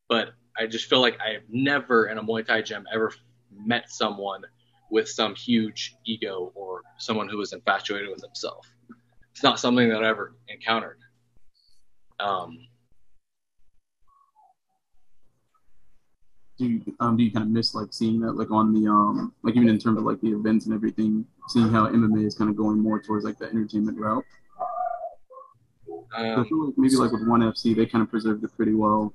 But 0.08 0.30
I 0.58 0.68
just 0.68 0.90
feel 0.90 1.02
like 1.02 1.18
I 1.26 1.34
have 1.34 1.44
never 1.50 2.08
in 2.08 2.18
a 2.18 2.24
Muay 2.24 2.46
Thai 2.46 2.62
gym 2.62 2.86
ever 2.94 3.12
met 3.52 3.90
someone 3.90 4.44
with 4.90 5.08
some 5.08 5.34
huge 5.36 5.96
ego 6.06 6.52
or 6.54 6.82
someone 6.98 7.30
who 7.30 7.38
was 7.38 7.54
infatuated 7.54 8.10
with 8.10 8.22
himself. 8.22 8.68
It's 9.32 9.44
not 9.44 9.60
something 9.60 9.90
that 9.90 10.04
I 10.04 10.10
ever 10.10 10.36
encountered. 10.50 11.00
Um, 12.20 12.60
do 16.58 16.68
you 16.68 16.96
um, 17.00 17.18
do 17.18 17.24
you 17.24 17.32
kind 17.32 17.46
of 17.46 17.50
miss 17.52 17.74
like 17.74 17.92
seeing 17.92 18.20
that 18.22 18.34
like 18.34 18.52
on 18.52 18.74
the 18.74 18.88
um 18.88 19.34
like 19.42 19.56
even 19.56 19.70
in 19.70 19.80
terms 19.80 19.98
of 19.98 20.04
like 20.04 20.22
the 20.22 20.32
events 20.32 20.66
and 20.66 20.76
everything, 20.76 21.26
seeing 21.48 21.70
how 21.70 21.88
MMA 21.88 22.26
is 22.26 22.36
kind 22.36 22.50
of 22.52 22.58
going 22.58 22.78
more 22.78 23.02
towards 23.02 23.26
like 23.26 23.40
the 23.40 23.46
entertainment 23.46 23.98
route? 23.98 24.26
Um, 26.16 26.38
like 26.38 26.78
maybe 26.78 26.96
like 26.96 27.12
with 27.12 27.28
ONE 27.28 27.42
FC, 27.42 27.76
they 27.76 27.86
kind 27.86 28.02
of 28.02 28.10
preserved 28.10 28.44
it 28.44 28.56
pretty 28.56 28.74
well, 28.74 29.14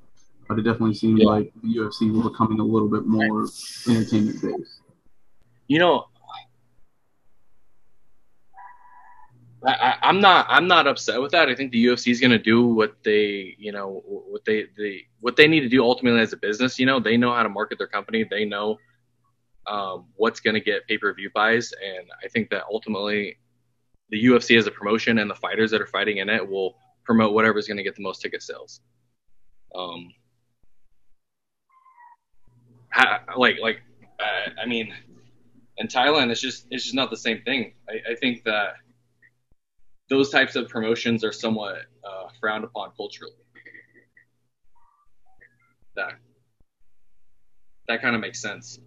but 0.48 0.58
it 0.58 0.62
definitely 0.62 0.94
seems 0.94 1.20
yeah. 1.20 1.28
like 1.28 1.52
the 1.62 1.76
UFC 1.76 2.10
was 2.10 2.30
becoming 2.30 2.60
a 2.60 2.64
little 2.64 2.88
bit 2.88 3.06
more 3.06 3.46
entertainment 3.88 4.40
based. 4.40 4.80
You 5.68 5.78
know, 5.78 6.06
I, 9.66 9.98
am 10.02 10.20
not 10.20 10.46
I'm 10.48 10.68
not 10.68 10.86
upset 10.86 11.20
with 11.20 11.32
that. 11.32 11.48
I 11.48 11.54
think 11.54 11.72
the 11.72 11.84
UFC 11.84 12.12
is 12.12 12.20
going 12.20 12.30
to 12.30 12.38
do 12.38 12.66
what 12.66 12.96
they 13.02 13.56
you 13.58 13.72
know 13.72 14.02
what 14.06 14.44
they 14.44 14.66
they 14.76 15.06
what 15.20 15.36
they 15.36 15.48
need 15.48 15.60
to 15.60 15.68
do 15.68 15.82
ultimately 15.82 16.20
as 16.20 16.32
a 16.32 16.36
business. 16.36 16.78
You 16.78 16.86
know, 16.86 17.00
they 17.00 17.16
know 17.16 17.32
how 17.32 17.42
to 17.42 17.48
market 17.48 17.78
their 17.78 17.86
company. 17.88 18.24
They 18.24 18.44
know 18.44 18.78
um, 19.66 20.06
what's 20.14 20.40
going 20.40 20.54
to 20.54 20.60
get 20.60 20.86
pay 20.86 20.98
per 20.98 21.12
view 21.14 21.30
buys, 21.34 21.72
and 21.72 22.08
I 22.24 22.28
think 22.28 22.50
that 22.50 22.64
ultimately 22.70 23.38
the 24.10 24.24
UFC 24.24 24.56
as 24.56 24.66
a 24.66 24.70
promotion 24.70 25.18
and 25.18 25.28
the 25.28 25.34
fighters 25.34 25.70
that 25.72 25.80
are 25.80 25.86
fighting 25.86 26.18
in 26.18 26.28
it 26.28 26.48
will 26.48 26.76
promote 27.06 27.32
whatever's 27.32 27.66
going 27.66 27.76
to 27.78 27.82
get 27.82 27.94
the 27.94 28.02
most 28.02 28.20
ticket 28.20 28.42
sales. 28.42 28.80
Um, 29.74 30.12
I, 32.92 33.20
like 33.36 33.56
like 33.60 33.80
uh, 34.20 34.50
I 34.62 34.66
mean, 34.66 34.92
in 35.78 35.86
Thailand, 35.86 36.30
it's 36.30 36.40
just 36.40 36.66
it's 36.70 36.84
just 36.84 36.94
not 36.94 37.10
the 37.10 37.16
same 37.16 37.42
thing. 37.42 37.74
I, 37.88 38.12
I 38.12 38.14
think 38.16 38.44
that 38.44 38.74
those 40.08 40.30
types 40.30 40.56
of 40.56 40.68
promotions 40.68 41.24
are 41.24 41.32
somewhat 41.32 41.86
uh, 42.04 42.28
frowned 42.40 42.64
upon 42.64 42.92
culturally. 42.96 43.34
That 45.94 46.12
that 47.88 48.02
kind 48.02 48.14
of 48.14 48.20
makes 48.20 48.40
sense. 48.40 48.80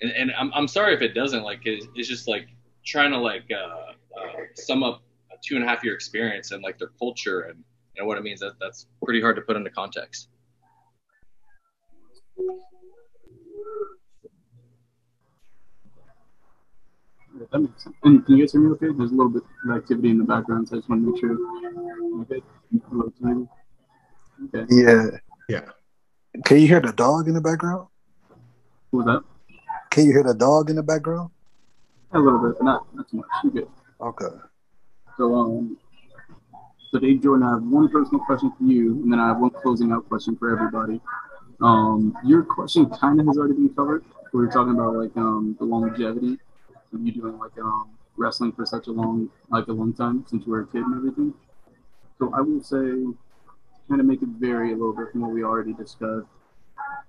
And, 0.00 0.12
and 0.12 0.32
I'm, 0.38 0.52
I'm 0.54 0.68
sorry 0.68 0.94
if 0.94 1.02
it 1.02 1.14
doesn't. 1.14 1.42
Like 1.42 1.60
it's, 1.64 1.86
it's 1.94 2.08
just 2.08 2.28
like 2.28 2.48
trying 2.84 3.10
to 3.10 3.18
like 3.18 3.44
uh, 3.50 4.20
uh, 4.20 4.32
sum 4.54 4.82
up 4.82 5.02
two 5.44 5.56
and 5.56 5.64
a 5.64 5.68
half 5.68 5.84
year 5.84 5.94
experience 5.94 6.50
and 6.52 6.62
like 6.62 6.78
their 6.78 6.90
culture 6.98 7.42
and 7.42 7.62
you 7.94 8.02
know 8.02 8.06
what 8.06 8.18
it 8.18 8.24
means. 8.24 8.40
That 8.40 8.54
that's 8.60 8.86
pretty 9.02 9.20
hard 9.20 9.36
to 9.36 9.42
put 9.42 9.56
into 9.56 9.70
context. 9.70 10.28
Yeah, 17.38 17.46
that 17.52 17.58
makes 17.60 17.84
sense. 17.84 17.96
And 18.04 18.24
can 18.24 18.36
you 18.36 18.44
guys 18.44 18.52
hear 18.52 18.60
me 18.60 18.70
okay? 18.72 18.86
There's 18.96 19.10
a 19.10 19.14
little 19.14 19.30
bit 19.30 19.42
of 19.64 19.76
activity 19.76 20.10
in 20.10 20.18
the 20.18 20.24
background, 20.24 20.68
so 20.68 20.76
I 20.76 20.78
just 20.78 20.88
want 20.88 21.04
to 21.04 21.12
make 21.12 21.20
sure. 21.20 21.36
Okay. 22.22 22.42
Okay. 24.54 24.66
Yeah. 24.70 25.06
Yeah. 25.48 25.70
Can 26.44 26.58
you 26.60 26.66
hear 26.66 26.80
the 26.80 26.92
dog 26.92 27.28
in 27.28 27.34
the 27.34 27.40
background? 27.40 27.88
What 28.90 29.04
was 29.04 29.06
that? 29.06 29.24
Can 29.90 30.06
you 30.06 30.12
hear 30.12 30.22
the 30.22 30.34
dog 30.34 30.70
in 30.70 30.76
the 30.76 30.82
background? 30.82 31.30
A 32.12 32.18
little 32.18 32.38
bit, 32.38 32.56
but 32.58 32.64
not, 32.64 32.94
not 32.94 33.08
too 33.10 33.18
much. 33.18 33.26
You're 33.44 33.52
good. 33.52 33.68
Okay. 34.00 34.36
So, 35.18 35.34
um, 35.34 35.76
so 36.92 37.00
Dave 37.00 37.22
Jordan, 37.24 37.42
I 37.42 37.54
have 37.54 37.64
one 37.64 37.88
personal 37.88 38.24
question 38.24 38.52
for 38.56 38.62
you, 38.62 39.02
and 39.02 39.12
then 39.12 39.18
I 39.18 39.26
have 39.26 39.38
one 39.38 39.50
closing 39.50 39.90
out 39.90 40.08
question 40.08 40.36
for 40.36 40.52
everybody. 40.52 41.00
Um, 41.60 42.16
your 42.24 42.44
question 42.44 42.88
kind 42.88 43.18
of 43.18 43.26
has 43.26 43.36
already 43.36 43.54
been 43.54 43.74
covered. 43.74 44.04
We 44.32 44.38
were 44.38 44.46
talking 44.46 44.74
about 44.74 44.94
like 44.94 45.16
um, 45.16 45.56
the 45.58 45.64
longevity 45.64 46.38
of 46.94 47.00
you 47.04 47.10
doing 47.10 47.36
like 47.36 47.50
um, 47.58 47.90
wrestling 48.16 48.52
for 48.52 48.64
such 48.64 48.86
a 48.86 48.92
long, 48.92 49.28
like 49.50 49.66
a 49.66 49.72
long 49.72 49.92
time 49.92 50.24
since 50.28 50.46
you 50.46 50.52
were 50.52 50.60
a 50.60 50.66
kid 50.68 50.82
and 50.82 50.94
everything. 50.94 51.34
So 52.20 52.32
I 52.32 52.40
will 52.40 52.62
say, 52.62 52.76
kind 53.88 54.00
of 54.00 54.06
make 54.06 54.22
it 54.22 54.28
vary 54.38 54.72
a 54.72 54.76
little 54.76 54.92
bit 54.92 55.10
from 55.10 55.22
what 55.22 55.32
we 55.32 55.42
already 55.42 55.72
discussed. 55.72 56.28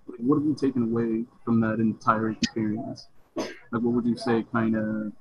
Like, 0.08 0.18
what 0.18 0.38
have 0.38 0.46
you 0.46 0.56
taken 0.56 0.82
away 0.82 1.26
from 1.46 1.62
that 1.62 1.76
entire 1.76 2.32
experience? 2.32 3.06
Like, 3.36 3.54
what 3.72 3.94
would 3.94 4.06
you 4.06 4.18
say 4.18 4.44
kind 4.52 4.76
of 4.76 5.14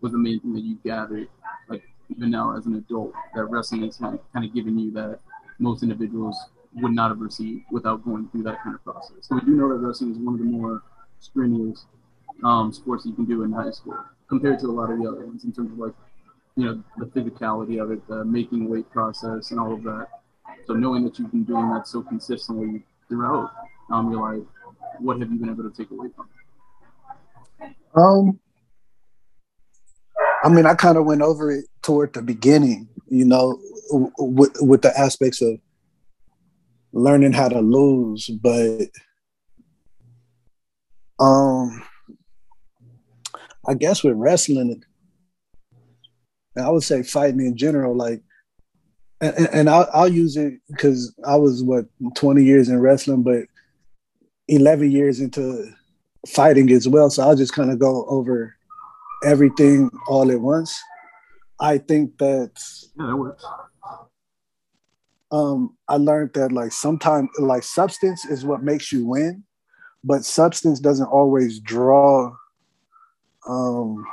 was 0.00 0.12
the 0.12 0.18
main 0.18 0.40
thing 0.40 0.52
that 0.54 0.62
you 0.62 0.78
gathered, 0.84 1.28
like 1.68 1.82
even 2.10 2.30
now 2.30 2.56
as 2.56 2.66
an 2.66 2.74
adult, 2.74 3.12
that 3.34 3.44
wrestling 3.44 3.84
is 3.84 3.96
kind 3.96 4.18
of, 4.34 4.54
giving 4.54 4.78
you 4.78 4.90
that 4.92 5.20
most 5.58 5.82
individuals 5.82 6.36
would 6.74 6.92
not 6.92 7.10
have 7.10 7.20
received 7.20 7.64
without 7.70 8.04
going 8.04 8.28
through 8.28 8.42
that 8.44 8.62
kind 8.62 8.74
of 8.74 8.84
process. 8.84 9.16
So 9.22 9.34
we 9.36 9.40
do 9.42 9.52
know 9.52 9.68
that 9.68 9.84
wrestling 9.84 10.12
is 10.12 10.18
one 10.18 10.34
of 10.34 10.40
the 10.40 10.46
more 10.46 10.82
strenuous 11.18 11.84
um, 12.44 12.72
sports 12.72 13.04
you 13.04 13.12
can 13.12 13.24
do 13.24 13.42
in 13.42 13.52
high 13.52 13.70
school 13.70 13.98
compared 14.28 14.58
to 14.60 14.66
a 14.66 14.72
lot 14.72 14.90
of 14.90 14.98
the 14.98 15.08
other 15.08 15.26
ones 15.26 15.44
in 15.44 15.52
terms 15.52 15.72
of 15.72 15.78
like, 15.78 15.94
you 16.56 16.64
know, 16.64 16.82
the 16.98 17.06
physicality 17.06 17.82
of 17.82 17.90
it, 17.90 18.06
the 18.08 18.24
making 18.24 18.68
weight 18.68 18.88
process, 18.90 19.50
and 19.50 19.60
all 19.60 19.72
of 19.72 19.82
that. 19.82 20.08
So 20.66 20.74
knowing 20.74 21.04
that 21.04 21.18
you've 21.18 21.30
been 21.30 21.44
doing 21.44 21.68
that 21.70 21.86
so 21.86 22.02
consistently 22.02 22.82
throughout 23.08 23.50
um, 23.90 24.10
your 24.10 24.20
life, 24.20 24.46
what 24.98 25.18
have 25.20 25.30
you 25.30 25.38
been 25.38 25.50
able 25.50 25.68
to 25.68 25.76
take 25.76 25.90
away 25.90 26.08
from 26.14 26.28
it? 27.60 27.74
Um, 27.96 28.38
I 30.42 30.48
mean, 30.48 30.66
I 30.66 30.74
kind 30.74 30.96
of 30.96 31.04
went 31.04 31.22
over 31.22 31.50
it 31.50 31.66
toward 31.82 32.14
the 32.14 32.22
beginning, 32.22 32.88
you 33.08 33.24
know, 33.24 33.60
with 34.18 34.52
with 34.60 34.82
the 34.82 34.98
aspects 34.98 35.42
of 35.42 35.58
learning 36.92 37.32
how 37.32 37.48
to 37.48 37.60
lose, 37.60 38.28
but 38.42 38.88
um, 41.18 41.82
I 43.68 43.74
guess 43.74 44.02
with 44.02 44.16
wrestling, 44.16 44.82
I 46.56 46.70
would 46.70 46.82
say 46.82 47.02
fighting 47.02 47.40
in 47.40 47.56
general, 47.56 47.94
like, 47.94 48.22
and, 49.20 49.48
and 49.52 49.70
I'll, 49.70 49.88
I'll 49.92 50.08
use 50.08 50.36
it 50.36 50.54
because 50.68 51.14
I 51.26 51.36
was 51.36 51.62
what 51.62 51.84
20 52.14 52.42
years 52.42 52.68
in 52.68 52.80
wrestling, 52.80 53.22
but 53.22 53.44
11 54.48 54.90
years 54.90 55.20
into 55.20 55.70
fighting 56.26 56.70
as 56.72 56.88
well. 56.88 57.10
So 57.10 57.22
I'll 57.22 57.36
just 57.36 57.52
kind 57.52 57.70
of 57.70 57.78
go 57.78 58.06
over 58.06 58.56
everything 59.24 59.90
all 60.08 60.30
at 60.30 60.40
once. 60.40 60.78
I 61.60 61.78
think 61.78 62.18
that 62.18 62.52
Yeah, 62.98 63.06
that 63.06 63.16
works. 63.16 63.44
um, 65.30 65.76
I 65.88 65.96
learned 65.96 66.32
that 66.34 66.52
like 66.52 66.72
sometimes 66.72 67.28
like 67.38 67.62
substance 67.62 68.24
is 68.24 68.44
what 68.44 68.62
makes 68.62 68.92
you 68.92 69.06
win, 69.06 69.44
but 70.02 70.24
substance 70.24 70.80
doesn't 70.80 71.06
always 71.06 71.60
draw. 71.60 72.34
Um, 73.48 74.04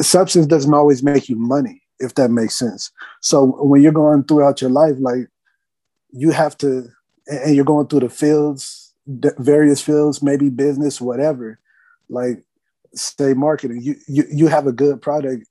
substance 0.00 0.46
doesn't 0.46 0.72
always 0.72 1.02
make 1.02 1.28
you 1.28 1.36
money, 1.36 1.82
if 1.98 2.14
that 2.14 2.30
makes 2.30 2.54
sense. 2.54 2.90
So 3.20 3.44
when 3.64 3.82
you're 3.82 3.92
going 3.92 4.24
throughout 4.24 4.60
your 4.60 4.70
life, 4.70 4.94
like 4.98 5.28
you 6.10 6.30
have 6.30 6.56
to, 6.58 6.88
and 7.26 7.40
and 7.44 7.56
you're 7.56 7.64
going 7.64 7.88
through 7.88 8.00
the 8.00 8.08
fields, 8.08 8.94
various 9.06 9.80
fields, 9.82 10.22
maybe 10.22 10.48
business, 10.48 11.00
whatever. 11.00 11.58
Like 12.08 12.44
say 12.94 13.34
marketing, 13.34 13.80
you 13.82 13.96
you 14.06 14.24
you 14.30 14.46
have 14.48 14.66
a 14.66 14.72
good 14.72 15.00
product. 15.02 15.46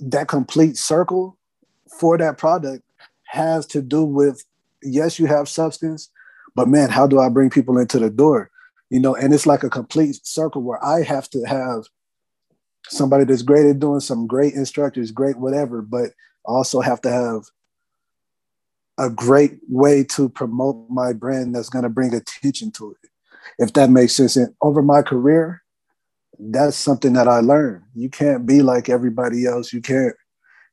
That 0.00 0.28
complete 0.28 0.76
circle 0.76 1.36
for 1.98 2.16
that 2.18 2.38
product 2.38 2.84
has 3.24 3.66
to 3.66 3.82
do 3.82 4.04
with 4.04 4.44
yes, 4.82 5.18
you 5.18 5.26
have 5.26 5.48
substance, 5.48 6.10
but 6.54 6.68
man, 6.68 6.90
how 6.90 7.06
do 7.06 7.18
I 7.18 7.28
bring 7.28 7.50
people 7.50 7.78
into 7.78 7.98
the 7.98 8.10
door? 8.10 8.50
You 8.90 9.00
know, 9.00 9.14
and 9.14 9.34
it's 9.34 9.46
like 9.46 9.64
a 9.64 9.70
complete 9.70 10.24
circle 10.24 10.62
where 10.62 10.82
I 10.84 11.02
have 11.02 11.28
to 11.30 11.44
have 11.44 11.84
somebody 12.88 13.24
that's 13.24 13.42
great 13.42 13.66
at 13.68 13.80
doing 13.80 14.00
some 14.00 14.26
great 14.26 14.54
instructors, 14.54 15.10
great 15.10 15.36
whatever, 15.36 15.82
but 15.82 16.10
also 16.44 16.80
have 16.80 17.00
to 17.02 17.10
have 17.10 17.44
a 18.98 19.10
great 19.10 19.58
way 19.68 20.02
to 20.02 20.28
promote 20.28 20.88
my 20.90 21.12
brand 21.12 21.54
that's 21.54 21.68
going 21.68 21.84
to 21.84 21.88
bring 21.88 22.14
attention 22.14 22.70
to 22.72 22.96
it, 23.02 23.10
if 23.58 23.72
that 23.74 23.90
makes 23.90 24.14
sense. 24.14 24.36
And 24.36 24.54
over 24.60 24.82
my 24.82 25.02
career, 25.02 25.62
that's 26.38 26.76
something 26.76 27.12
that 27.14 27.28
I 27.28 27.40
learned. 27.40 27.82
You 27.94 28.08
can't 28.08 28.46
be 28.46 28.62
like 28.62 28.88
everybody 28.88 29.46
else. 29.46 29.72
You 29.72 29.80
can't 29.80 30.14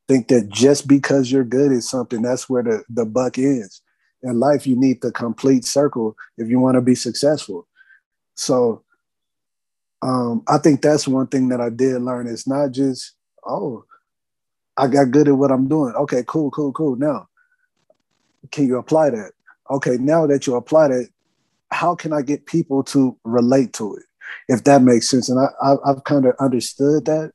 think 0.08 0.28
that 0.28 0.50
just 0.50 0.88
because 0.88 1.32
you're 1.32 1.44
good 1.44 1.72
at 1.72 1.84
something, 1.84 2.22
that's 2.22 2.50
where 2.50 2.64
the, 2.64 2.84
the 2.90 3.06
buck 3.06 3.38
is. 3.38 3.82
In 4.24 4.40
life, 4.40 4.66
you 4.66 4.76
need 4.76 5.02
the 5.02 5.12
complete 5.12 5.66
circle 5.66 6.16
if 6.38 6.48
you 6.48 6.60
want 6.60 6.76
to 6.76 6.82
be 6.82 6.96
successful. 6.96 7.68
So 8.36 8.84
um, 10.02 10.44
I 10.48 10.58
think 10.58 10.82
that's 10.82 11.08
one 11.08 11.28
thing 11.28 11.50
that 11.50 11.62
I 11.62 11.70
did 11.70 12.02
learn. 12.02 12.28
It's 12.28 12.48
not 12.48 12.72
just, 12.72 13.14
oh, 13.46 13.86
I 14.78 14.88
got 14.88 15.12
good 15.12 15.28
at 15.28 15.38
what 15.38 15.52
I'm 15.52 15.68
doing. 15.68 15.94
Okay, 15.96 16.24
cool, 16.28 16.52
cool, 16.52 16.72
cool. 16.74 16.96
Now, 16.96 17.28
can 18.52 18.68
you 18.68 18.78
apply 18.78 19.12
that? 19.12 19.32
Okay, 19.72 19.98
now 19.98 20.28
that 20.28 20.46
you 20.46 20.56
apply 20.56 20.90
that, 20.90 21.10
how 21.72 21.96
can 21.96 22.14
I 22.14 22.22
get 22.22 22.46
people 22.46 22.84
to 22.84 23.18
relate 23.24 23.74
to 23.74 23.96
it? 23.96 24.04
If 24.48 24.64
that 24.66 24.82
makes 24.82 25.10
sense. 25.10 25.30
And 25.30 25.40
I, 25.40 25.48
I, 25.62 25.76
I've 25.86 26.04
kind 26.04 26.26
of 26.26 26.36
understood 26.40 27.06
that. 27.06 27.32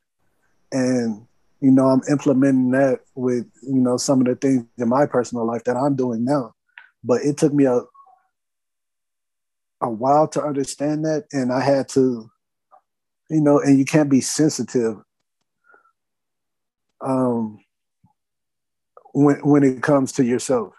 And, 0.72 1.26
you 1.60 1.70
know, 1.70 1.86
I'm 1.86 2.02
implementing 2.10 2.70
that 2.70 3.00
with, 3.14 3.46
you 3.62 3.80
know, 3.80 3.96
some 3.96 4.20
of 4.20 4.26
the 4.26 4.36
things 4.36 4.64
in 4.78 4.88
my 4.88 5.06
personal 5.06 5.46
life 5.46 5.64
that 5.64 5.76
I'm 5.76 5.96
doing 5.96 6.24
now. 6.24 6.54
But 7.02 7.22
it 7.22 7.36
took 7.36 7.52
me 7.52 7.64
a, 7.64 7.80
a 9.80 9.90
while 9.90 10.28
to 10.28 10.42
understand 10.42 11.04
that. 11.04 11.24
And 11.32 11.52
I 11.52 11.60
had 11.60 11.88
to, 11.90 12.30
you 13.28 13.40
know, 13.40 13.60
and 13.60 13.78
you 13.78 13.84
can't 13.84 14.10
be 14.10 14.20
sensitive 14.20 14.96
um, 17.00 17.58
when 19.12 19.36
when 19.36 19.62
it 19.62 19.82
comes 19.82 20.12
to 20.12 20.24
yourself. 20.24 20.74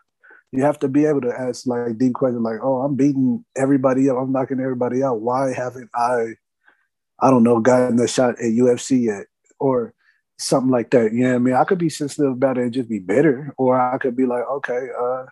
You 0.51 0.63
have 0.63 0.79
to 0.79 0.89
be 0.89 1.05
able 1.05 1.21
to 1.21 1.33
ask 1.33 1.65
like 1.65 1.97
deep 1.97 2.13
questions, 2.13 2.43
like, 2.43 2.59
"Oh, 2.61 2.81
I'm 2.81 2.95
beating 2.95 3.45
everybody 3.55 4.09
up. 4.09 4.17
I'm 4.17 4.31
knocking 4.31 4.59
everybody 4.59 5.01
out. 5.01 5.21
Why 5.21 5.53
haven't 5.53 5.89
I, 5.95 6.35
I 7.19 7.29
don't 7.29 7.43
know, 7.43 7.59
gotten 7.61 7.99
a 7.99 8.07
shot 8.07 8.31
at 8.39 8.51
UFC 8.51 9.05
yet, 9.05 9.27
or 9.59 9.93
something 10.39 10.71
like 10.71 10.91
that?" 10.91 11.13
You 11.13 11.23
know 11.23 11.29
what 11.29 11.35
I 11.35 11.39
mean? 11.39 11.53
I 11.55 11.63
could 11.63 11.77
be 11.77 11.89
sensitive 11.89 12.33
about 12.33 12.57
it 12.57 12.63
and 12.63 12.73
just 12.73 12.89
be 12.89 12.99
bitter, 12.99 13.53
or 13.57 13.79
I 13.79 13.97
could 13.97 14.15
be 14.17 14.25
like, 14.25 14.43
"Okay, 14.43 14.89
uh, 14.99 15.25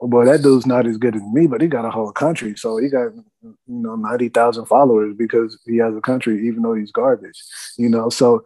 well, 0.00 0.26
that 0.26 0.42
dude's 0.42 0.66
not 0.66 0.86
as 0.86 0.96
good 0.96 1.16
as 1.16 1.22
me, 1.32 1.46
but 1.46 1.60
he 1.60 1.66
got 1.66 1.84
a 1.84 1.90
whole 1.90 2.12
country, 2.12 2.56
so 2.56 2.76
he 2.76 2.88
got 2.88 3.12
you 3.42 3.56
know 3.66 3.96
ninety 3.96 4.28
thousand 4.28 4.66
followers 4.66 5.14
because 5.16 5.58
he 5.66 5.78
has 5.78 5.96
a 5.96 6.00
country, 6.00 6.46
even 6.46 6.62
though 6.62 6.74
he's 6.74 6.92
garbage." 6.92 7.42
You 7.78 7.88
know, 7.88 8.10
so 8.10 8.44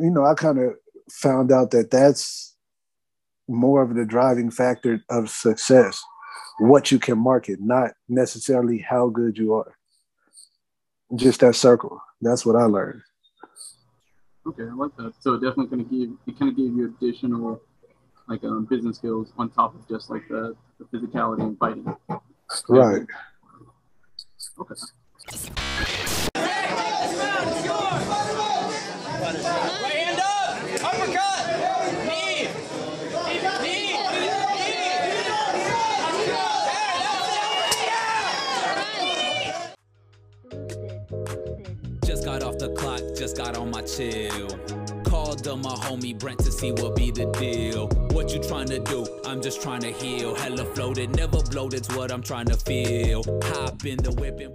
you 0.00 0.10
know, 0.10 0.24
I 0.24 0.34
kind 0.34 0.58
of 0.58 0.74
found 1.10 1.52
out 1.52 1.70
that 1.70 1.90
that's 1.90 2.53
more 3.48 3.82
of 3.82 3.94
the 3.94 4.04
driving 4.04 4.50
factor 4.50 5.02
of 5.10 5.30
success 5.30 6.02
what 6.58 6.92
you 6.92 6.98
can 6.98 7.18
market, 7.18 7.60
not 7.60 7.92
necessarily 8.08 8.78
how 8.78 9.08
good 9.08 9.36
you 9.36 9.54
are. 9.54 9.76
Just 11.14 11.40
that 11.40 11.54
circle. 11.54 12.00
That's 12.20 12.46
what 12.46 12.56
I 12.56 12.64
learned. 12.64 13.02
Okay, 14.46 14.62
I 14.64 14.74
like 14.74 14.96
that. 14.96 15.14
So 15.20 15.34
it 15.34 15.40
definitely 15.40 15.66
kind 15.68 15.80
of 15.82 15.90
give 15.90 16.10
it 16.26 16.38
kind 16.38 16.50
of 16.50 16.56
gave 16.56 16.76
you 16.76 16.94
additional 17.00 17.60
like 18.28 18.42
um, 18.44 18.66
business 18.68 18.96
skills 18.96 19.32
on 19.36 19.50
top 19.50 19.74
of 19.74 19.86
just 19.88 20.10
like 20.10 20.26
the, 20.28 20.54
the 20.78 20.84
physicality 20.86 21.42
and 21.42 21.58
fighting. 21.58 21.84
Right. 22.68 23.02
Okay. 24.58 24.74
Right 26.34 26.50
hand 29.94 30.20
up. 30.20 30.84
Uppercut. 30.84 31.44
Knee. 32.06 32.44
Knee. 32.44 32.93
Just 43.24 43.38
got 43.38 43.56
on 43.56 43.70
my 43.70 43.80
chill. 43.80 44.48
Called 45.06 45.48
up 45.48 45.58
my 45.58 45.74
homie 45.86 46.18
Brent 46.18 46.40
to 46.40 46.52
see 46.52 46.72
what 46.72 46.94
be 46.94 47.10
the 47.10 47.24
deal. 47.40 47.88
What 48.10 48.34
you 48.34 48.38
trying 48.38 48.66
to 48.66 48.80
do? 48.80 49.06
I'm 49.24 49.40
just 49.40 49.62
trying 49.62 49.80
to 49.80 49.92
heal. 49.92 50.34
Hella 50.34 50.66
floated, 50.74 51.16
never 51.16 51.40
bloated's 51.40 51.88
what 51.96 52.12
I'm 52.12 52.20
trying 52.22 52.48
to 52.48 52.56
feel. 52.58 53.22
Hop 53.44 53.82
in 53.86 53.96
the 53.96 54.12
whip 54.12 54.40
and 54.40 54.54